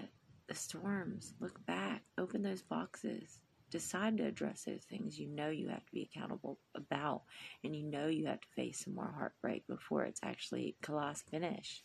the 0.48 0.54
storms, 0.54 1.34
look 1.40 1.64
back, 1.66 2.02
open 2.16 2.42
those 2.42 2.62
boxes, 2.62 3.40
decide 3.70 4.16
to 4.16 4.26
address 4.26 4.64
those 4.64 4.84
things 4.88 5.18
you 5.18 5.28
know 5.28 5.48
you 5.48 5.68
have 5.68 5.84
to 5.86 5.92
be 5.92 6.10
accountable 6.12 6.58
about 6.74 7.22
and 7.62 7.76
you 7.76 7.84
know 7.84 8.08
you 8.08 8.26
have 8.26 8.40
to 8.40 8.48
face 8.56 8.82
some 8.84 8.96
more 8.96 9.14
heartbreak 9.16 9.64
before 9.68 10.02
it's 10.02 10.18
actually 10.24 10.74
collapse 10.82 11.22
finish 11.30 11.84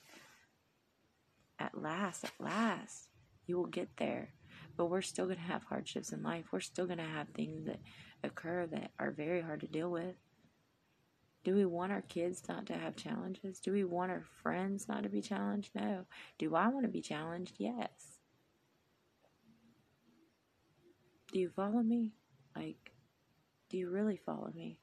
at 1.59 1.79
last 1.79 2.23
at 2.23 2.31
last 2.39 3.09
you 3.47 3.57
will 3.57 3.67
get 3.67 3.89
there. 3.97 4.29
But 4.77 4.87
we're 4.87 5.01
still 5.01 5.25
going 5.25 5.37
to 5.37 5.43
have 5.43 5.63
hardships 5.63 6.11
in 6.11 6.23
life. 6.23 6.45
We're 6.51 6.59
still 6.59 6.85
going 6.85 6.97
to 6.97 7.03
have 7.03 7.29
things 7.29 7.65
that 7.65 7.79
occur 8.23 8.67
that 8.67 8.91
are 8.99 9.11
very 9.11 9.41
hard 9.41 9.61
to 9.61 9.67
deal 9.67 9.89
with 9.89 10.15
do 11.45 11.55
we 11.55 11.65
want 11.65 11.93
our 11.93 12.01
kids 12.01 12.43
not 12.49 12.65
to 12.65 12.73
have 12.73 12.97
challenges 12.97 13.59
do 13.59 13.71
we 13.71 13.85
want 13.85 14.11
our 14.11 14.25
friends 14.43 14.89
not 14.89 15.03
to 15.03 15.09
be 15.09 15.21
challenged 15.21 15.69
no 15.73 16.05
do 16.37 16.53
i 16.55 16.67
want 16.67 16.83
to 16.83 16.91
be 16.91 17.01
challenged 17.01 17.55
yes 17.57 18.15
do 21.35 21.41
you 21.41 21.49
follow 21.49 21.83
me? 21.83 22.13
Like, 22.55 22.93
do 23.69 23.77
you 23.77 23.89
really 23.89 24.15
follow 24.15 24.53
me? 24.55 24.79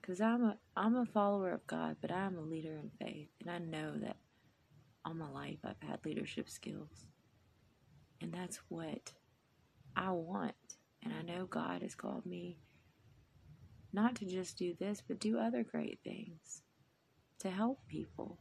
Because 0.00 0.20
I'm 0.20 0.44
a, 0.44 0.56
I'm 0.76 0.94
a 0.94 1.04
follower 1.04 1.50
of 1.50 1.66
God, 1.66 1.96
but 2.00 2.12
I'm 2.12 2.38
a 2.38 2.42
leader 2.42 2.78
in 2.80 2.92
faith. 3.04 3.30
And 3.40 3.50
I 3.50 3.58
know 3.58 3.94
that 3.98 4.18
all 5.04 5.14
my 5.14 5.28
life 5.28 5.58
I've 5.64 5.88
had 5.88 5.98
leadership 6.04 6.48
skills. 6.48 7.06
And 8.20 8.32
that's 8.32 8.60
what 8.68 9.10
I 9.96 10.12
want. 10.12 10.54
And 11.02 11.12
I 11.12 11.22
know 11.22 11.46
God 11.46 11.82
has 11.82 11.96
called 11.96 12.24
me 12.24 12.60
not 13.92 14.14
to 14.16 14.26
just 14.26 14.56
do 14.58 14.74
this, 14.78 15.02
but 15.06 15.18
do 15.20 15.38
other 15.38 15.62
great 15.62 15.98
things 16.04 16.62
to 17.40 17.50
help 17.50 17.80
people, 17.88 18.38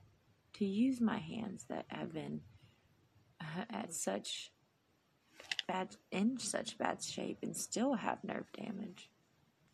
to 0.54 0.66
use 0.66 1.00
my 1.00 1.18
hands 1.20 1.66
that 1.70 1.86
have 1.90 2.14
been 2.14 2.42
uh, 3.40 3.64
at 3.70 3.94
such 3.94 4.52
bad 5.68 5.96
in 6.12 6.38
such 6.40 6.78
bad 6.78 7.04
shape 7.04 7.40
and 7.44 7.56
still 7.56 7.94
have 7.94 8.24
nerve 8.24 8.52
damage. 8.54 9.10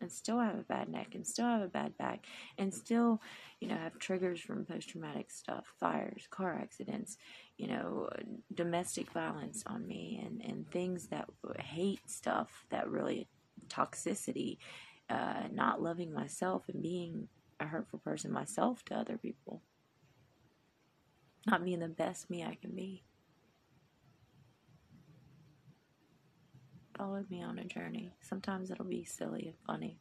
and 0.01 0.11
still 0.11 0.39
have 0.39 0.59
a 0.59 0.63
bad 0.63 0.89
neck 0.89 1.15
and 1.15 1.25
still 1.25 1.45
have 1.45 1.61
a 1.61 1.67
bad 1.67 1.97
back 1.97 2.25
and 2.57 2.73
still, 2.73 3.21
you 3.61 3.67
know, 3.69 3.75
have 3.75 3.97
triggers 3.99 4.39
from 4.41 4.65
post 4.65 4.89
traumatic 4.89 5.31
stuff, 5.31 5.73
fires, 5.79 6.27
car 6.29 6.53
accidents, 6.61 7.17
you 7.57 7.67
know, 7.67 8.09
domestic 8.53 9.09
violence 9.11 9.63
on 9.65 9.87
me 9.87 10.21
and, 10.25 10.41
and 10.41 10.69
things 10.69 11.07
that 11.07 11.29
hate 11.59 12.01
stuff 12.09 12.65
that 12.69 12.89
really 12.89 13.27
toxicity, 13.69 14.57
uh, 15.09 15.43
not 15.51 15.81
loving 15.81 16.13
myself 16.13 16.63
and 16.67 16.81
being 16.81 17.27
a 17.59 17.65
hurtful 17.67 17.99
person 17.99 18.31
myself 18.31 18.83
to 18.85 18.95
other 18.95 19.17
people, 19.17 19.61
not 21.47 21.63
being 21.63 21.79
the 21.79 21.87
best 21.87 22.29
me 22.29 22.43
I 22.43 22.55
can 22.55 22.71
be. 22.71 23.03
followed 26.97 27.29
me 27.29 27.41
on 27.41 27.59
a 27.59 27.65
journey. 27.65 28.11
Sometimes 28.21 28.71
it'll 28.71 28.85
be 28.85 29.03
silly 29.03 29.47
and 29.47 29.57
funny. 29.65 29.99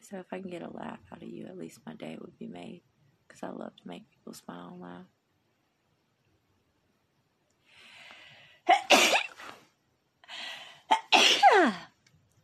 So 0.00 0.18
if 0.18 0.26
I 0.32 0.40
can 0.40 0.50
get 0.50 0.62
a 0.62 0.70
laugh 0.70 1.00
out 1.12 1.22
of 1.22 1.28
you, 1.28 1.46
at 1.46 1.58
least 1.58 1.80
my 1.86 1.94
day 1.94 2.16
would 2.20 2.38
be 2.38 2.46
made. 2.46 2.82
Because 3.26 3.42
I 3.42 3.50
love 3.50 3.74
to 3.76 3.88
make 3.88 4.10
people 4.10 4.34
smile 4.34 4.72
and 4.72 4.80
laugh. 4.82 5.06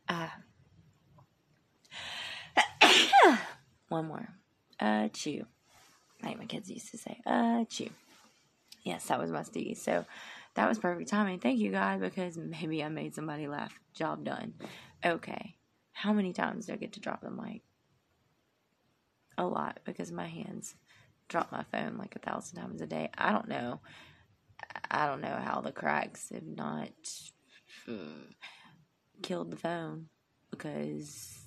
uh, 0.09 0.29
one 3.99 4.09
more. 4.09 4.29
Uh, 4.81 5.09
chew. 5.09 5.47
Like 6.23 6.39
my 6.39 6.47
kids 6.47 6.71
used 6.71 6.91
to 6.91 6.99
say, 6.99 7.21
uh, 7.27 7.65
chew. 7.69 7.91
Yes, 8.85 9.07
that 9.07 9.19
was 9.19 9.31
musty. 9.31 9.75
So, 9.75 10.05
that 10.55 10.69
was 10.69 10.79
perfect 10.79 11.09
timing. 11.09 11.39
Thank 11.39 11.61
you, 11.61 11.71
God, 11.71 12.01
because 12.01 12.37
maybe 12.37 12.83
I 12.83 12.89
made 12.89 13.15
somebody 13.15 13.47
laugh. 13.47 13.79
Job 13.95 14.25
done. 14.25 14.55
Okay. 15.05 15.55
How 15.93 16.13
many 16.13 16.33
times 16.33 16.67
do 16.67 16.73
I 16.73 16.77
get 16.77 16.95
to 16.95 17.01
drop 17.01 17.21
the 17.21 17.31
mic? 17.31 17.63
A 19.37 19.47
lot 19.47 19.79
because 19.85 20.11
my 20.11 20.27
hands 20.27 20.75
drop 21.29 21.53
my 21.53 21.65
phone 21.71 21.97
like 21.97 22.17
a 22.17 22.19
thousand 22.19 22.61
times 22.61 22.81
a 22.81 22.87
day. 22.87 23.09
I 23.17 23.31
don't 23.31 23.49
know. 23.49 23.81
I 24.91 25.07
don't 25.07 25.21
know 25.21 25.39
how 25.41 25.61
the 25.61 25.71
cracks 25.71 26.31
have 26.31 26.47
not 26.47 26.91
uh, 27.89 27.93
killed 29.23 29.53
the 29.53 29.57
phone 29.57 30.07
because 30.51 31.38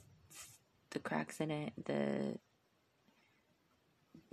the 0.92 1.00
cracks 1.00 1.40
in 1.40 1.52
it, 1.52 1.74
the 1.86 2.38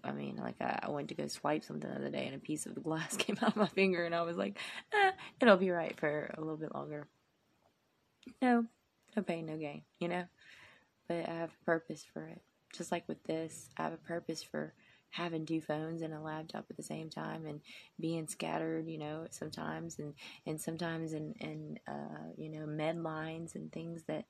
I 0.04 0.12
mean, 0.12 0.36
like 0.36 0.56
I, 0.60 0.78
I, 0.82 0.90
went 0.90 1.08
to 1.08 1.14
go 1.14 1.26
swipe 1.26 1.64
something 1.64 1.88
the 1.88 1.96
other 1.96 2.10
day, 2.10 2.26
and 2.26 2.36
a 2.36 2.38
piece 2.38 2.66
of 2.66 2.74
the 2.74 2.80
glass 2.80 3.16
came 3.18 3.36
out 3.42 3.50
of 3.50 3.56
my 3.56 3.66
finger, 3.66 4.04
and 4.04 4.14
I 4.14 4.22
was 4.22 4.36
like, 4.36 4.58
eh, 4.92 5.12
"It'll 5.40 5.56
be 5.56 5.70
right 5.70 5.98
for 5.98 6.32
a 6.36 6.40
little 6.40 6.56
bit 6.56 6.74
longer." 6.74 7.08
No, 8.40 8.64
no 9.16 9.22
pain, 9.22 9.46
no 9.46 9.56
gain, 9.56 9.82
you 9.98 10.08
know. 10.08 10.24
But 11.08 11.28
I 11.28 11.32
have 11.32 11.50
a 11.50 11.64
purpose 11.64 12.04
for 12.12 12.26
it. 12.26 12.40
Just 12.76 12.92
like 12.92 13.08
with 13.08 13.22
this, 13.24 13.70
I 13.76 13.84
have 13.84 13.92
a 13.92 13.96
purpose 13.96 14.42
for 14.42 14.74
having 15.10 15.46
two 15.46 15.62
phones 15.62 16.02
and 16.02 16.12
a 16.12 16.20
laptop 16.20 16.66
at 16.70 16.76
the 16.76 16.82
same 16.82 17.10
time, 17.10 17.46
and 17.46 17.60
being 17.98 18.28
scattered, 18.28 18.86
you 18.86 18.98
know, 18.98 19.26
sometimes, 19.30 19.98
and 19.98 20.14
and 20.46 20.60
sometimes 20.60 21.12
in 21.12 21.34
in 21.40 21.78
uh, 21.88 22.30
you 22.36 22.50
know 22.50 22.66
med 22.66 23.02
lines 23.02 23.56
and 23.56 23.72
things 23.72 24.04
that 24.06 24.26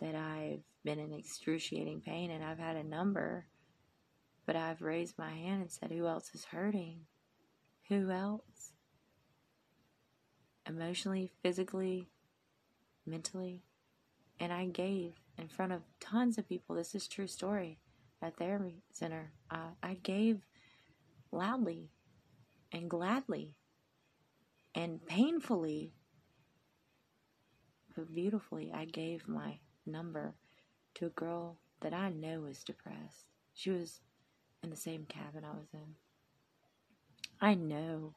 that 0.00 0.14
I've 0.14 0.62
been 0.84 0.98
in 0.98 1.12
excruciating 1.12 2.02
pain, 2.02 2.30
and 2.30 2.44
I've 2.44 2.58
had 2.58 2.76
a 2.76 2.84
number 2.84 3.46
but 4.46 4.54
I've 4.54 4.80
raised 4.80 5.18
my 5.18 5.30
hand 5.30 5.60
and 5.62 5.70
said, 5.70 5.90
Who 5.90 6.06
else 6.06 6.30
is 6.32 6.44
hurting? 6.44 7.00
Who 7.88 8.10
else? 8.10 8.72
Emotionally, 10.68 11.30
physically, 11.42 12.08
mentally. 13.04 13.64
And 14.38 14.52
I 14.52 14.66
gave 14.66 15.14
in 15.36 15.48
front 15.48 15.72
of 15.72 15.82
tons 16.00 16.38
of 16.38 16.48
people. 16.48 16.76
This 16.76 16.94
is 16.94 17.08
true 17.08 17.26
story 17.26 17.78
at 18.22 18.36
therapy 18.36 18.82
center. 18.92 19.32
Uh, 19.50 19.70
I 19.82 19.94
gave 19.94 20.46
loudly 21.32 21.90
and 22.72 22.88
gladly 22.88 23.56
and 24.74 25.04
painfully, 25.06 25.92
but 27.96 28.14
beautifully. 28.14 28.72
I 28.74 28.84
gave 28.84 29.26
my 29.26 29.58
number 29.86 30.34
to 30.94 31.06
a 31.06 31.10
girl 31.10 31.58
that 31.80 31.92
I 31.92 32.10
know 32.10 32.40
was 32.40 32.64
depressed. 32.64 33.26
She 33.54 33.70
was 33.70 34.00
in 34.62 34.70
the 34.70 34.76
same 34.76 35.06
cabin 35.06 35.44
I 35.44 35.56
was 35.56 35.68
in. 35.72 35.94
I 37.40 37.54
know 37.54 38.14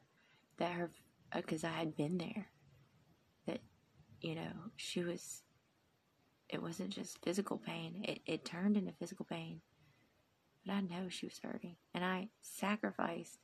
that 0.57 0.71
her, 0.71 0.91
because 1.35 1.63
uh, 1.63 1.67
I 1.67 1.71
had 1.71 1.95
been 1.95 2.17
there, 2.17 2.47
that, 3.47 3.59
you 4.21 4.35
know, 4.35 4.51
she 4.77 5.03
was, 5.03 5.43
it 6.47 6.61
wasn't 6.61 6.89
just 6.89 7.23
physical 7.23 7.57
pain, 7.57 8.03
it, 8.07 8.21
it 8.25 8.45
turned 8.45 8.77
into 8.77 8.93
physical 8.93 9.25
pain. 9.25 9.61
But 10.65 10.73
I 10.73 10.81
know 10.81 11.09
she 11.09 11.25
was 11.25 11.39
hurting. 11.43 11.75
And 11.93 12.03
I 12.03 12.29
sacrificed 12.41 13.39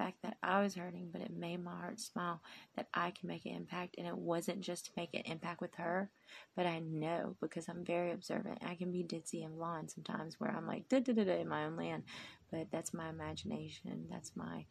fact 0.00 0.22
that 0.22 0.38
I 0.42 0.62
was 0.62 0.74
hurting, 0.74 1.10
but 1.12 1.20
it 1.20 1.30
made 1.36 1.62
my 1.62 1.72
heart 1.72 2.00
smile 2.00 2.40
that 2.76 2.88
I 2.94 3.10
can 3.10 3.28
make 3.28 3.44
an 3.44 3.52
impact. 3.52 3.96
And 3.98 4.06
it 4.06 4.16
wasn't 4.16 4.62
just 4.62 4.86
to 4.86 4.92
make 4.96 5.12
an 5.12 5.22
impact 5.26 5.60
with 5.60 5.74
her, 5.74 6.10
but 6.56 6.66
I 6.66 6.80
know 6.80 7.36
because 7.40 7.68
I'm 7.68 7.84
very 7.84 8.12
observant. 8.12 8.58
I 8.64 8.76
can 8.76 8.90
be 8.92 9.04
ditzy 9.04 9.44
and 9.44 9.56
blind 9.56 9.90
sometimes 9.90 10.40
where 10.40 10.50
I'm 10.50 10.66
like, 10.66 10.88
da 10.88 11.00
da 11.00 11.12
da 11.12 11.24
da 11.24 11.40
in 11.40 11.48
my 11.48 11.66
own 11.66 11.76
land, 11.76 12.04
but 12.50 12.68
that's 12.72 12.94
my 12.94 13.10
imagination. 13.10 14.06
That's 14.10 14.32
my 14.34 14.64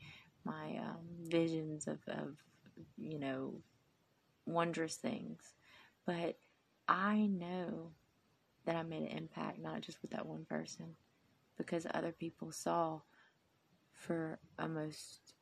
my 0.46 0.78
um, 0.78 1.06
visions 1.28 1.88
of, 1.88 2.00
of, 2.08 2.36
you 2.98 3.20
know, 3.20 3.54
wondrous 4.46 4.96
things. 4.96 5.42
But 6.06 6.38
I 6.88 7.28
know 7.28 7.92
that 8.65 8.76
I 8.76 8.84
made 8.84 9.04
an 9.04 9.18
impact, 9.18 9.60
not 9.60 9.82
just 9.82 10.02
with 10.02 10.12
that 10.12 10.26
one 10.26 10.46
person, 10.46 10.96
because 11.58 11.86
other 11.94 12.13
people 12.13 12.52
saw 12.52 13.02
for 14.00 14.40
almost 14.58 15.34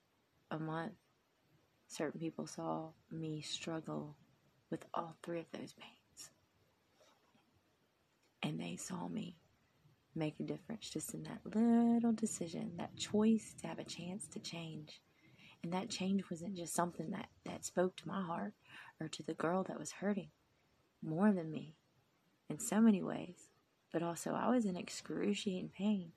a 0.52 0.58
month, 0.58 0.94
certain 1.88 2.20
people 2.20 2.48
saw 2.48 2.90
me 3.12 3.42
struggle 3.42 4.18
with 4.70 4.86
all 4.94 5.16
three 5.24 5.40
of 5.40 5.46
those 5.52 5.74
pains. 5.74 6.32
And 8.44 8.60
they 8.60 8.76
saw 8.76 9.08
me 9.08 9.38
make 10.16 10.40
a 10.40 10.44
difference 10.44 10.90
just 10.90 11.14
in 11.14 11.24
that 11.24 11.42
little 11.46 12.12
decision, 12.12 12.72
that 12.78 12.96
choice 12.98 13.54
to 13.62 13.68
have 13.68 13.80
a 13.80 13.84
chance 13.84 14.28
to 14.28 14.40
change. 14.40 15.02
And 15.64 15.72
that 15.74 15.90
change 15.90 16.24
wasn't 16.30 16.56
just 16.56 16.74
something 16.74 17.12
that, 17.12 17.28
that 17.46 17.66
spoke 17.66 17.96
to 17.98 18.08
my 18.08 18.22
heart 18.22 18.54
or 19.00 19.08
to 19.08 19.24
the 19.24 19.34
girl 19.34 19.64
that 19.64 19.80
was 19.80 19.92
hurting 19.92 20.30
more 21.04 21.32
than 21.32 21.52
me 21.52 21.76
in 22.50 22.60
so 22.60 22.82
many 22.82 23.04
ways. 23.04 23.50
But 23.94 24.04
also, 24.04 24.32
I 24.34 24.50
was 24.50 24.66
in 24.66 24.76
excruciating 24.76 25.72
pain. 25.78 26.12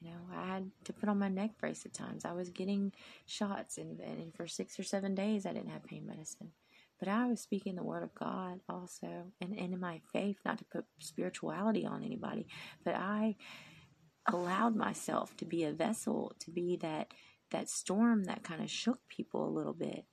You 0.00 0.10
know, 0.10 0.20
I 0.32 0.46
had 0.46 0.70
to 0.84 0.92
put 0.92 1.08
on 1.08 1.18
my 1.18 1.28
neck 1.28 1.58
brace 1.58 1.84
at 1.84 1.92
times. 1.92 2.24
I 2.24 2.32
was 2.32 2.50
getting 2.50 2.92
shots, 3.26 3.78
and, 3.78 3.98
and 4.00 4.32
for 4.34 4.46
six 4.46 4.78
or 4.78 4.84
seven 4.84 5.14
days, 5.14 5.44
I 5.44 5.52
didn't 5.52 5.70
have 5.70 5.84
pain 5.84 6.06
medicine. 6.06 6.52
But 7.00 7.08
I 7.08 7.26
was 7.26 7.40
speaking 7.40 7.74
the 7.74 7.82
word 7.82 8.02
of 8.02 8.14
God 8.14 8.60
also, 8.68 9.32
and, 9.40 9.56
and 9.56 9.74
in 9.74 9.80
my 9.80 10.00
faith, 10.12 10.38
not 10.44 10.58
to 10.58 10.64
put 10.64 10.84
spirituality 10.98 11.84
on 11.86 12.04
anybody, 12.04 12.46
but 12.84 12.94
I 12.94 13.36
allowed 14.26 14.76
myself 14.76 15.36
to 15.38 15.44
be 15.44 15.64
a 15.64 15.72
vessel, 15.72 16.34
to 16.40 16.50
be 16.50 16.76
that 16.76 17.12
that 17.50 17.70
storm 17.70 18.24
that 18.24 18.42
kind 18.42 18.62
of 18.62 18.70
shook 18.70 19.00
people 19.08 19.48
a 19.48 19.56
little 19.56 19.72
bit, 19.72 20.04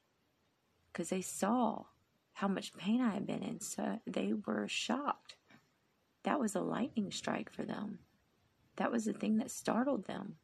because 0.91 1.10
they 1.10 1.21
saw 1.21 1.84
how 2.34 2.48
much 2.48 2.76
pain 2.78 3.02
I 3.02 3.13
had 3.13 3.28
been 3.28 3.43
in, 3.43 3.60
so 3.60 4.00
they 4.08 4.34
were 4.45 4.67
shocked. 4.67 5.36
That 6.24 6.39
was 6.39 6.56
a 6.56 6.62
lightning 6.62 7.12
strike 7.12 7.52
for 7.52 7.63
them. 7.63 8.00
That 8.78 8.92
was 8.92 9.06
the 9.06 9.14
thing 9.14 9.38
that 9.38 9.52
startled 9.52 10.06
them. 10.06 10.36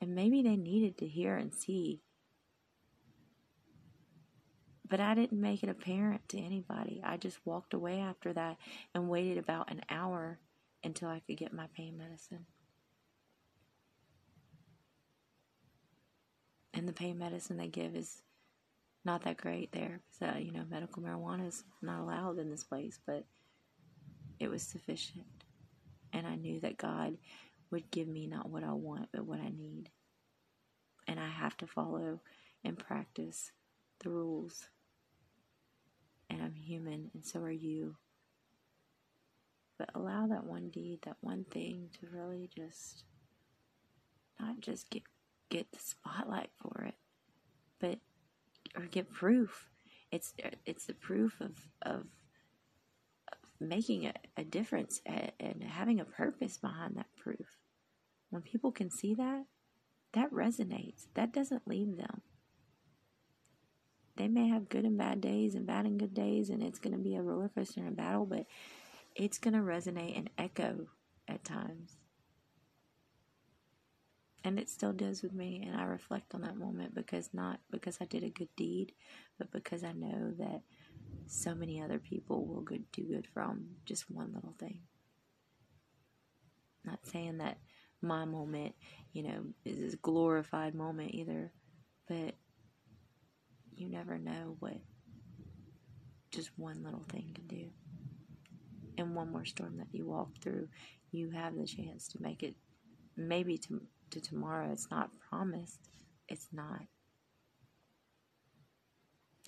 And 0.00 0.14
maybe 0.14 0.42
they 0.42 0.56
needed 0.56 0.98
to 0.98 1.06
hear 1.06 1.36
and 1.36 1.54
see. 1.54 2.02
But 4.88 5.00
I 5.00 5.14
didn't 5.14 5.40
make 5.40 5.62
it 5.62 5.68
apparent 5.68 6.28
to 6.30 6.38
anybody. 6.38 7.00
I 7.04 7.16
just 7.16 7.38
walked 7.44 7.74
away 7.74 8.00
after 8.00 8.32
that 8.32 8.58
and 8.94 9.08
waited 9.08 9.38
about 9.38 9.70
an 9.70 9.80
hour 9.88 10.38
until 10.82 11.08
I 11.08 11.20
could 11.20 11.38
get 11.38 11.52
my 11.52 11.66
pain 11.74 11.96
medicine. 11.96 12.46
And 16.74 16.88
the 16.88 16.92
pain 16.92 17.18
medicine 17.18 17.56
they 17.56 17.68
give 17.68 17.94
is 17.94 18.22
not 19.04 19.22
that 19.24 19.36
great 19.36 19.72
there. 19.72 20.00
So, 20.18 20.32
you 20.38 20.50
know, 20.50 20.64
medical 20.68 21.02
marijuana 21.02 21.46
is 21.48 21.62
not 21.82 22.00
allowed 22.00 22.38
in 22.38 22.50
this 22.50 22.64
place, 22.64 22.98
but 23.06 23.24
it 24.40 24.48
was 24.48 24.62
sufficient. 24.62 25.24
And 26.14 26.26
I 26.26 26.36
knew 26.36 26.60
that 26.60 26.78
God 26.78 27.18
would 27.70 27.90
give 27.90 28.08
me 28.08 28.26
not 28.26 28.48
what 28.48 28.64
I 28.64 28.72
want, 28.72 29.08
but 29.12 29.26
what 29.26 29.40
I 29.40 29.50
need. 29.50 29.90
And 31.06 31.20
I 31.20 31.28
have 31.28 31.56
to 31.58 31.66
follow 31.66 32.20
and 32.64 32.78
practice 32.78 33.52
the 33.98 34.08
rules. 34.08 34.68
And 36.30 36.40
I'm 36.40 36.54
human, 36.54 37.10
and 37.12 37.24
so 37.26 37.40
are 37.40 37.50
you. 37.50 37.96
But 39.76 39.90
allow 39.94 40.28
that 40.28 40.44
one 40.46 40.70
deed, 40.70 41.00
that 41.02 41.16
one 41.20 41.44
thing 41.50 41.90
to 42.00 42.06
really 42.16 42.48
just 42.56 43.04
not 44.40 44.60
just 44.60 44.88
get 44.90 45.02
get 45.50 45.70
the 45.72 45.78
spotlight 45.78 46.50
for 46.56 46.84
it, 46.84 46.94
but 47.80 47.98
or 48.76 48.86
get 48.86 49.12
proof. 49.12 49.68
It's 50.10 50.32
it's 50.64 50.86
the 50.86 50.94
proof 50.94 51.40
of 51.40 51.68
of, 51.82 52.06
making 53.60 54.06
a, 54.06 54.14
a 54.36 54.44
difference 54.44 55.00
and 55.06 55.62
having 55.62 56.00
a 56.00 56.04
purpose 56.04 56.58
behind 56.58 56.96
that 56.96 57.06
proof. 57.16 57.58
When 58.30 58.42
people 58.42 58.72
can 58.72 58.90
see 58.90 59.14
that, 59.14 59.44
that 60.12 60.32
resonates. 60.32 61.06
That 61.14 61.32
doesn't 61.32 61.66
leave 61.66 61.96
them. 61.96 62.22
They 64.16 64.28
may 64.28 64.48
have 64.48 64.68
good 64.68 64.84
and 64.84 64.96
bad 64.96 65.20
days 65.20 65.54
and 65.54 65.66
bad 65.66 65.86
and 65.86 65.98
good 65.98 66.14
days, 66.14 66.50
and 66.50 66.62
it's 66.62 66.78
going 66.78 66.96
to 66.96 67.02
be 67.02 67.16
a 67.16 67.22
roller 67.22 67.48
coaster 67.48 67.80
and 67.80 67.88
a 67.88 67.92
battle, 67.92 68.26
but 68.26 68.46
it's 69.16 69.38
going 69.38 69.54
to 69.54 69.60
resonate 69.60 70.16
and 70.16 70.30
echo 70.38 70.86
at 71.26 71.44
times. 71.44 71.96
And 74.44 74.58
it 74.58 74.68
still 74.68 74.92
does 74.92 75.22
with 75.22 75.32
me, 75.32 75.64
and 75.66 75.74
I 75.74 75.84
reflect 75.84 76.34
on 76.34 76.42
that 76.42 76.56
moment 76.56 76.94
because 76.94 77.30
not 77.32 77.60
because 77.70 77.98
I 78.00 78.04
did 78.04 78.22
a 78.22 78.28
good 78.28 78.50
deed, 78.56 78.92
but 79.38 79.50
because 79.50 79.82
I 79.82 79.92
know 79.92 80.32
that 80.38 80.60
so 81.26 81.54
many 81.54 81.80
other 81.80 81.98
people 81.98 82.46
will 82.46 82.62
good, 82.62 82.84
do 82.92 83.02
good 83.02 83.26
from 83.32 83.66
just 83.84 84.10
one 84.10 84.32
little 84.34 84.54
thing. 84.58 84.80
Not 86.84 87.06
saying 87.06 87.38
that 87.38 87.58
my 88.02 88.24
moment, 88.24 88.74
you 89.12 89.22
know, 89.22 89.44
is 89.64 89.78
this 89.78 89.94
glorified 89.96 90.74
moment 90.74 91.14
either, 91.14 91.52
but 92.08 92.34
you 93.76 93.88
never 93.88 94.18
know 94.18 94.56
what 94.60 94.76
just 96.30 96.50
one 96.56 96.82
little 96.82 97.04
thing 97.08 97.30
can 97.34 97.46
do. 97.46 97.66
And 98.96 99.14
one 99.14 99.32
more 99.32 99.44
storm 99.44 99.78
that 99.78 99.88
you 99.92 100.06
walk 100.06 100.30
through, 100.40 100.68
you 101.10 101.30
have 101.30 101.56
the 101.56 101.66
chance 101.66 102.06
to 102.08 102.22
make 102.22 102.42
it 102.42 102.54
maybe 103.16 103.58
to, 103.58 103.80
to 104.10 104.20
tomorrow. 104.20 104.70
It's 104.72 104.90
not 104.90 105.10
promised. 105.30 105.88
It's 106.28 106.48
not. 106.52 106.82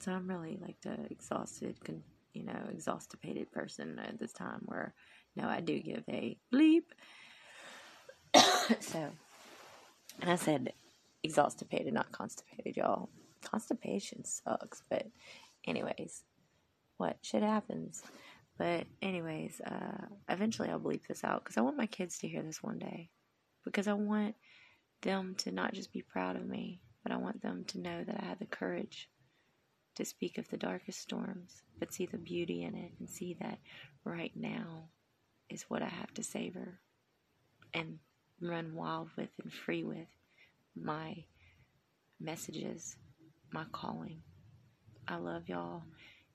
So 0.00 0.12
I'm 0.12 0.28
really 0.28 0.58
like 0.60 0.80
the 0.82 0.96
exhausted, 1.10 1.76
you 2.32 2.44
know, 2.44 2.58
exhaustipated 2.70 3.50
person 3.50 3.98
at 3.98 4.18
this 4.18 4.32
time 4.32 4.60
where, 4.66 4.94
no, 5.34 5.48
I 5.48 5.60
do 5.60 5.78
give 5.80 6.04
a 6.08 6.36
bleep. 6.52 6.84
so, 8.80 9.10
and 10.20 10.30
I 10.30 10.36
said 10.36 10.72
exhaustipated, 11.22 11.92
not 11.92 12.12
constipated, 12.12 12.76
y'all. 12.76 13.08
Constipation 13.42 14.24
sucks, 14.24 14.82
but 14.90 15.06
anyways, 15.66 16.22
what 16.98 17.16
shit 17.22 17.42
happens. 17.42 18.02
But 18.58 18.86
anyways, 19.02 19.60
uh, 19.60 20.06
eventually 20.28 20.70
I'll 20.70 20.80
bleep 20.80 21.06
this 21.06 21.24
out 21.24 21.44
because 21.44 21.58
I 21.58 21.60
want 21.60 21.76
my 21.76 21.86
kids 21.86 22.18
to 22.18 22.28
hear 22.28 22.42
this 22.42 22.62
one 22.62 22.78
day. 22.78 23.10
Because 23.64 23.88
I 23.88 23.92
want 23.92 24.34
them 25.02 25.34
to 25.38 25.52
not 25.52 25.74
just 25.74 25.92
be 25.92 26.02
proud 26.02 26.36
of 26.36 26.46
me, 26.46 26.80
but 27.02 27.12
I 27.12 27.16
want 27.16 27.42
them 27.42 27.64
to 27.68 27.80
know 27.80 28.04
that 28.04 28.20
I 28.20 28.24
had 28.24 28.38
the 28.38 28.46
courage 28.46 29.08
to 29.96 30.04
speak 30.04 30.38
of 30.38 30.48
the 30.48 30.56
darkest 30.56 31.00
storms, 31.00 31.62
but 31.78 31.92
see 31.92 32.06
the 32.06 32.18
beauty 32.18 32.62
in 32.62 32.74
it 32.74 32.92
and 32.98 33.08
see 33.08 33.36
that 33.40 33.58
right 34.04 34.32
now 34.34 34.84
is 35.50 35.64
what 35.68 35.82
I 35.82 35.88
have 35.88 36.12
to 36.14 36.22
savor 36.22 36.78
and 37.74 37.98
run 38.40 38.74
wild 38.74 39.08
with 39.16 39.30
and 39.42 39.52
free 39.52 39.84
with 39.84 40.08
my 40.74 41.24
messages, 42.20 42.96
my 43.50 43.64
calling. 43.72 44.22
I 45.08 45.16
love 45.16 45.48
y'all. 45.48 45.82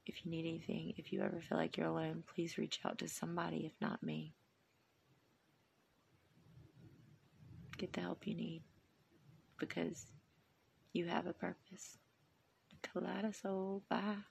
If 0.05 0.25
you 0.25 0.31
need 0.31 0.47
anything, 0.47 0.93
if 0.97 1.13
you 1.13 1.21
ever 1.21 1.41
feel 1.47 1.57
like 1.57 1.77
you're 1.77 1.87
alone, 1.87 2.23
please 2.33 2.57
reach 2.57 2.79
out 2.83 2.97
to 2.99 3.07
somebody, 3.07 3.65
if 3.65 3.73
not 3.79 4.01
me. 4.01 4.33
Get 7.77 7.93
the 7.93 8.01
help 8.01 8.25
you 8.25 8.35
need 8.35 8.63
because 9.59 10.05
you 10.93 11.05
have 11.07 11.27
a 11.27 11.33
purpose. 11.33 11.97
Kaleidosol. 12.83 13.81
Bye. 13.89 14.23